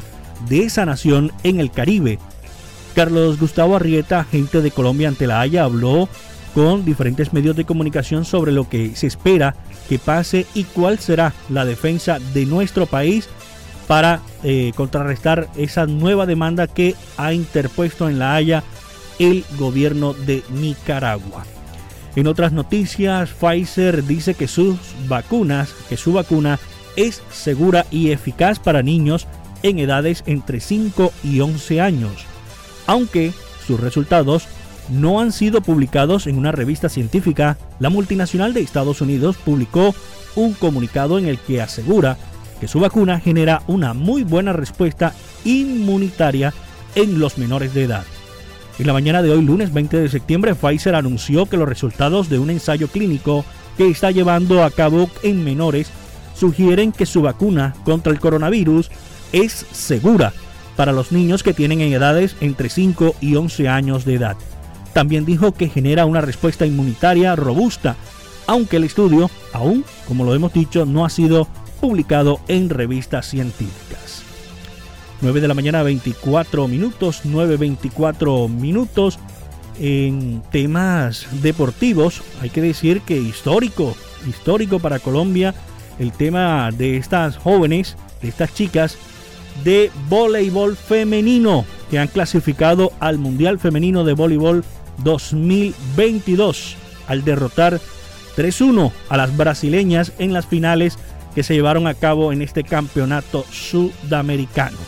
de 0.48 0.64
esa 0.64 0.84
nación 0.84 1.32
en 1.42 1.60
el 1.60 1.70
Caribe. 1.70 2.18
Carlos 2.94 3.38
Gustavo 3.38 3.76
Arrieta, 3.76 4.20
agente 4.20 4.60
de 4.60 4.70
Colombia 4.70 5.08
ante 5.08 5.26
la 5.26 5.40
Haya, 5.40 5.64
habló 5.64 6.08
con 6.56 6.86
diferentes 6.86 7.34
medios 7.34 7.54
de 7.54 7.66
comunicación 7.66 8.24
sobre 8.24 8.50
lo 8.50 8.66
que 8.66 8.96
se 8.96 9.06
espera 9.06 9.54
que 9.90 9.98
pase 9.98 10.46
y 10.54 10.64
cuál 10.64 10.98
será 10.98 11.34
la 11.50 11.66
defensa 11.66 12.18
de 12.32 12.46
nuestro 12.46 12.86
país 12.86 13.28
para 13.86 14.22
eh, 14.42 14.72
contrarrestar 14.74 15.50
esa 15.58 15.84
nueva 15.84 16.24
demanda 16.24 16.66
que 16.66 16.94
ha 17.18 17.34
interpuesto 17.34 18.08
en 18.08 18.18
La 18.18 18.34
Haya 18.34 18.64
el 19.18 19.44
gobierno 19.58 20.14
de 20.14 20.42
Nicaragua. 20.48 21.44
En 22.16 22.26
otras 22.26 22.52
noticias, 22.52 23.28
Pfizer 23.38 24.02
dice 24.06 24.32
que 24.32 24.48
sus 24.48 24.78
vacunas, 25.08 25.74
que 25.90 25.98
su 25.98 26.14
vacuna 26.14 26.58
es 26.96 27.22
segura 27.30 27.84
y 27.90 28.12
eficaz 28.12 28.60
para 28.60 28.82
niños 28.82 29.26
en 29.62 29.78
edades 29.78 30.24
entre 30.24 30.60
5 30.60 31.12
y 31.22 31.40
11 31.40 31.82
años, 31.82 32.24
aunque 32.86 33.34
sus 33.66 33.78
resultados 33.78 34.48
no 34.88 35.20
han 35.20 35.32
sido 35.32 35.60
publicados 35.60 36.26
en 36.26 36.38
una 36.38 36.52
revista 36.52 36.88
científica, 36.88 37.58
la 37.78 37.90
multinacional 37.90 38.54
de 38.54 38.60
Estados 38.60 39.00
Unidos 39.00 39.36
publicó 39.36 39.94
un 40.34 40.52
comunicado 40.54 41.18
en 41.18 41.26
el 41.26 41.38
que 41.38 41.60
asegura 41.60 42.16
que 42.60 42.68
su 42.68 42.80
vacuna 42.80 43.20
genera 43.20 43.62
una 43.66 43.94
muy 43.94 44.24
buena 44.24 44.52
respuesta 44.52 45.12
inmunitaria 45.44 46.52
en 46.94 47.18
los 47.18 47.38
menores 47.38 47.74
de 47.74 47.84
edad. 47.84 48.04
En 48.78 48.86
la 48.86 48.92
mañana 48.92 49.22
de 49.22 49.30
hoy, 49.30 49.42
lunes 49.42 49.72
20 49.72 50.00
de 50.00 50.08
septiembre, 50.08 50.54
Pfizer 50.54 50.94
anunció 50.94 51.46
que 51.46 51.56
los 51.56 51.68
resultados 51.68 52.28
de 52.28 52.38
un 52.38 52.50
ensayo 52.50 52.88
clínico 52.88 53.44
que 53.76 53.88
está 53.88 54.10
llevando 54.10 54.62
a 54.64 54.70
cabo 54.70 55.10
en 55.22 55.44
menores 55.44 55.90
sugieren 56.34 56.92
que 56.92 57.06
su 57.06 57.22
vacuna 57.22 57.74
contra 57.84 58.12
el 58.12 58.20
coronavirus 58.20 58.90
es 59.32 59.66
segura 59.72 60.32
para 60.76 60.92
los 60.92 61.10
niños 61.10 61.42
que 61.42 61.54
tienen 61.54 61.80
en 61.80 61.94
edades 61.94 62.36
entre 62.40 62.68
5 62.68 63.16
y 63.20 63.36
11 63.36 63.68
años 63.68 64.04
de 64.04 64.14
edad. 64.14 64.36
También 64.96 65.26
dijo 65.26 65.52
que 65.52 65.68
genera 65.68 66.06
una 66.06 66.22
respuesta 66.22 66.64
inmunitaria 66.64 67.36
robusta, 67.36 67.96
aunque 68.46 68.78
el 68.78 68.84
estudio 68.84 69.30
aún, 69.52 69.84
como 70.08 70.24
lo 70.24 70.34
hemos 70.34 70.54
dicho, 70.54 70.86
no 70.86 71.04
ha 71.04 71.10
sido 71.10 71.48
publicado 71.82 72.40
en 72.48 72.70
revistas 72.70 73.28
científicas. 73.28 74.22
9 75.20 75.42
de 75.42 75.48
la 75.48 75.52
mañana 75.52 75.82
24 75.82 76.66
minutos, 76.66 77.26
9.24 77.26 78.48
minutos. 78.48 79.18
En 79.78 80.40
temas 80.50 81.26
deportivos, 81.42 82.22
hay 82.40 82.48
que 82.48 82.62
decir 82.62 83.02
que 83.02 83.18
histórico, 83.18 83.94
histórico 84.26 84.78
para 84.78 84.98
Colombia, 84.98 85.54
el 85.98 86.10
tema 86.10 86.70
de 86.70 86.96
estas 86.96 87.36
jóvenes, 87.36 87.98
de 88.22 88.28
estas 88.28 88.54
chicas 88.54 88.96
de 89.62 89.90
voleibol 90.08 90.74
femenino 90.74 91.66
que 91.90 91.98
han 91.98 92.08
clasificado 92.08 92.92
al 92.98 93.18
Mundial 93.18 93.58
Femenino 93.58 94.02
de 94.02 94.14
Voleibol 94.14 94.64
2022 94.98 96.76
al 97.06 97.24
derrotar 97.24 97.80
3-1 98.36 98.92
a 99.08 99.16
las 99.16 99.36
brasileñas 99.36 100.12
en 100.18 100.32
las 100.32 100.46
finales 100.46 100.98
que 101.34 101.42
se 101.42 101.54
llevaron 101.54 101.86
a 101.86 101.94
cabo 101.94 102.32
en 102.32 102.42
este 102.42 102.64
campeonato 102.64 103.44
sudamericano. 103.50 104.78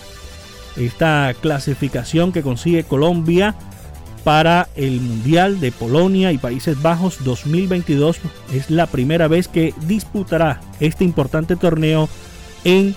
esta 0.76 1.34
clasificación 1.40 2.30
que 2.30 2.42
consigue 2.42 2.84
Colombia 2.84 3.56
para 4.24 4.68
el 4.76 5.00
Mundial 5.00 5.58
de 5.58 5.72
Polonia 5.72 6.32
y 6.32 6.38
Países 6.38 6.80
Bajos 6.80 7.24
2022. 7.24 8.18
Es 8.52 8.70
la 8.70 8.86
primera 8.86 9.26
vez 9.26 9.48
que 9.48 9.74
disputará 9.86 10.60
este 10.80 11.04
importante 11.04 11.56
torneo 11.56 12.08
en 12.64 12.94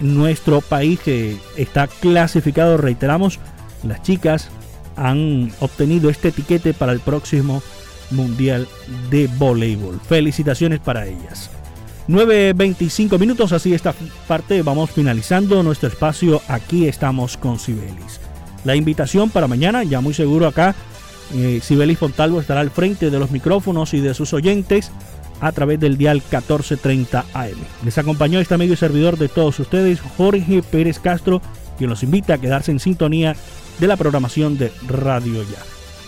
nuestro 0.00 0.60
país 0.60 1.00
que 1.00 1.36
está 1.56 1.88
clasificado. 1.88 2.76
Reiteramos, 2.76 3.38
las 3.82 4.02
chicas 4.02 4.50
han 5.00 5.50
obtenido 5.60 6.10
este 6.10 6.28
etiquete 6.28 6.74
para 6.74 6.92
el 6.92 7.00
próximo 7.00 7.62
Mundial 8.10 8.68
de 9.10 9.28
Voleibol. 9.38 9.98
Felicitaciones 10.00 10.78
para 10.78 11.06
ellas. 11.06 11.50
9.25 12.08 13.18
minutos, 13.18 13.52
así 13.52 13.72
esta 13.72 13.94
parte 14.28 14.62
vamos 14.62 14.90
finalizando 14.90 15.62
nuestro 15.62 15.88
espacio. 15.88 16.42
Aquí 16.48 16.86
estamos 16.86 17.36
con 17.36 17.58
Sibelis. 17.58 18.20
La 18.64 18.76
invitación 18.76 19.30
para 19.30 19.46
mañana, 19.46 19.84
ya 19.84 20.00
muy 20.00 20.12
seguro 20.12 20.46
acá, 20.46 20.74
eh, 21.34 21.60
Sibelis 21.62 21.98
Fontalvo 21.98 22.40
estará 22.40 22.60
al 22.60 22.70
frente 22.70 23.10
de 23.10 23.18
los 23.18 23.30
micrófonos 23.30 23.94
y 23.94 24.00
de 24.00 24.12
sus 24.12 24.34
oyentes 24.34 24.90
a 25.40 25.52
través 25.52 25.80
del 25.80 25.96
dial 25.96 26.16
1430 26.16 27.24
AM. 27.32 27.56
Les 27.84 27.96
acompañó 27.96 28.40
este 28.40 28.54
amigo 28.54 28.74
y 28.74 28.76
servidor 28.76 29.16
de 29.16 29.28
todos 29.28 29.58
ustedes, 29.60 30.00
Jorge 30.18 30.62
Pérez 30.62 30.98
Castro, 30.98 31.40
quien 31.80 31.88
los 31.88 32.02
invita 32.02 32.34
a 32.34 32.38
quedarse 32.38 32.70
en 32.70 32.78
sintonía 32.78 33.34
de 33.78 33.86
la 33.86 33.96
programación 33.96 34.58
de 34.58 34.70
Radio 34.86 35.42
Ya. 35.44 35.62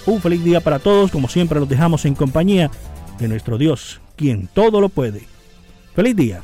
Un 0.05 0.21
feliz 0.21 0.45
día 0.45 0.61
para 0.61 0.81
todos, 0.81 1.11
como 1.11 1.29
siempre 1.29 1.59
los 1.59 1.67
dejamos 1.67 2.05
en 2.05 2.15
compañía 2.15 2.71
de 3.19 3.27
nuestro 3.27 3.57
Dios, 3.57 4.03
quien 4.15 4.49
todo 4.49 4.83
lo 4.83 4.91
puede. 4.91 5.23
Feliz 5.95 6.15
día. 6.15 6.43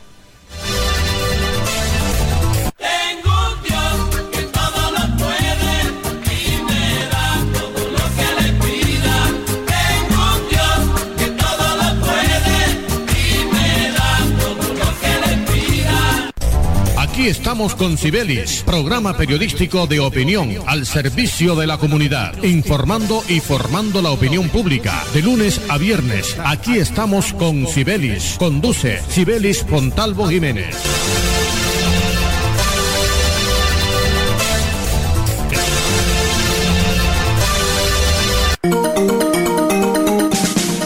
Aquí 17.18 17.26
estamos 17.26 17.74
con 17.74 17.98
Cibelis, 17.98 18.62
programa 18.64 19.16
periodístico 19.16 19.88
de 19.88 19.98
opinión 19.98 20.50
al 20.68 20.86
servicio 20.86 21.56
de 21.56 21.66
la 21.66 21.76
comunidad, 21.76 22.40
informando 22.44 23.24
y 23.28 23.40
formando 23.40 24.00
la 24.00 24.12
opinión 24.12 24.48
pública. 24.50 25.02
De 25.12 25.22
lunes 25.22 25.60
a 25.68 25.78
viernes, 25.78 26.36
aquí 26.44 26.78
estamos 26.78 27.32
con 27.32 27.66
Cibelis. 27.66 28.36
Conduce 28.38 29.02
Cibelis 29.08 29.64
Fontalvo 29.64 30.28
Jiménez. 30.28 30.76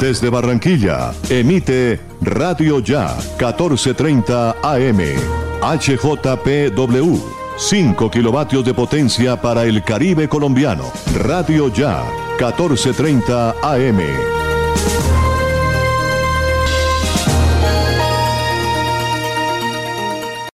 Desde 0.00 0.30
Barranquilla, 0.30 1.12
emite 1.28 2.00
Radio 2.22 2.80
Ya, 2.80 3.18
1430 3.38 4.56
AM. 4.62 5.51
HJPW. 5.62 7.18
5 7.56 8.10
kilovatios 8.10 8.64
de 8.64 8.74
potencia 8.74 9.40
para 9.40 9.62
el 9.64 9.84
Caribe 9.84 10.28
colombiano. 10.28 10.90
Radio 11.14 11.68
Ya, 11.68 12.02
1430 12.38 13.54
AM. 13.62 14.41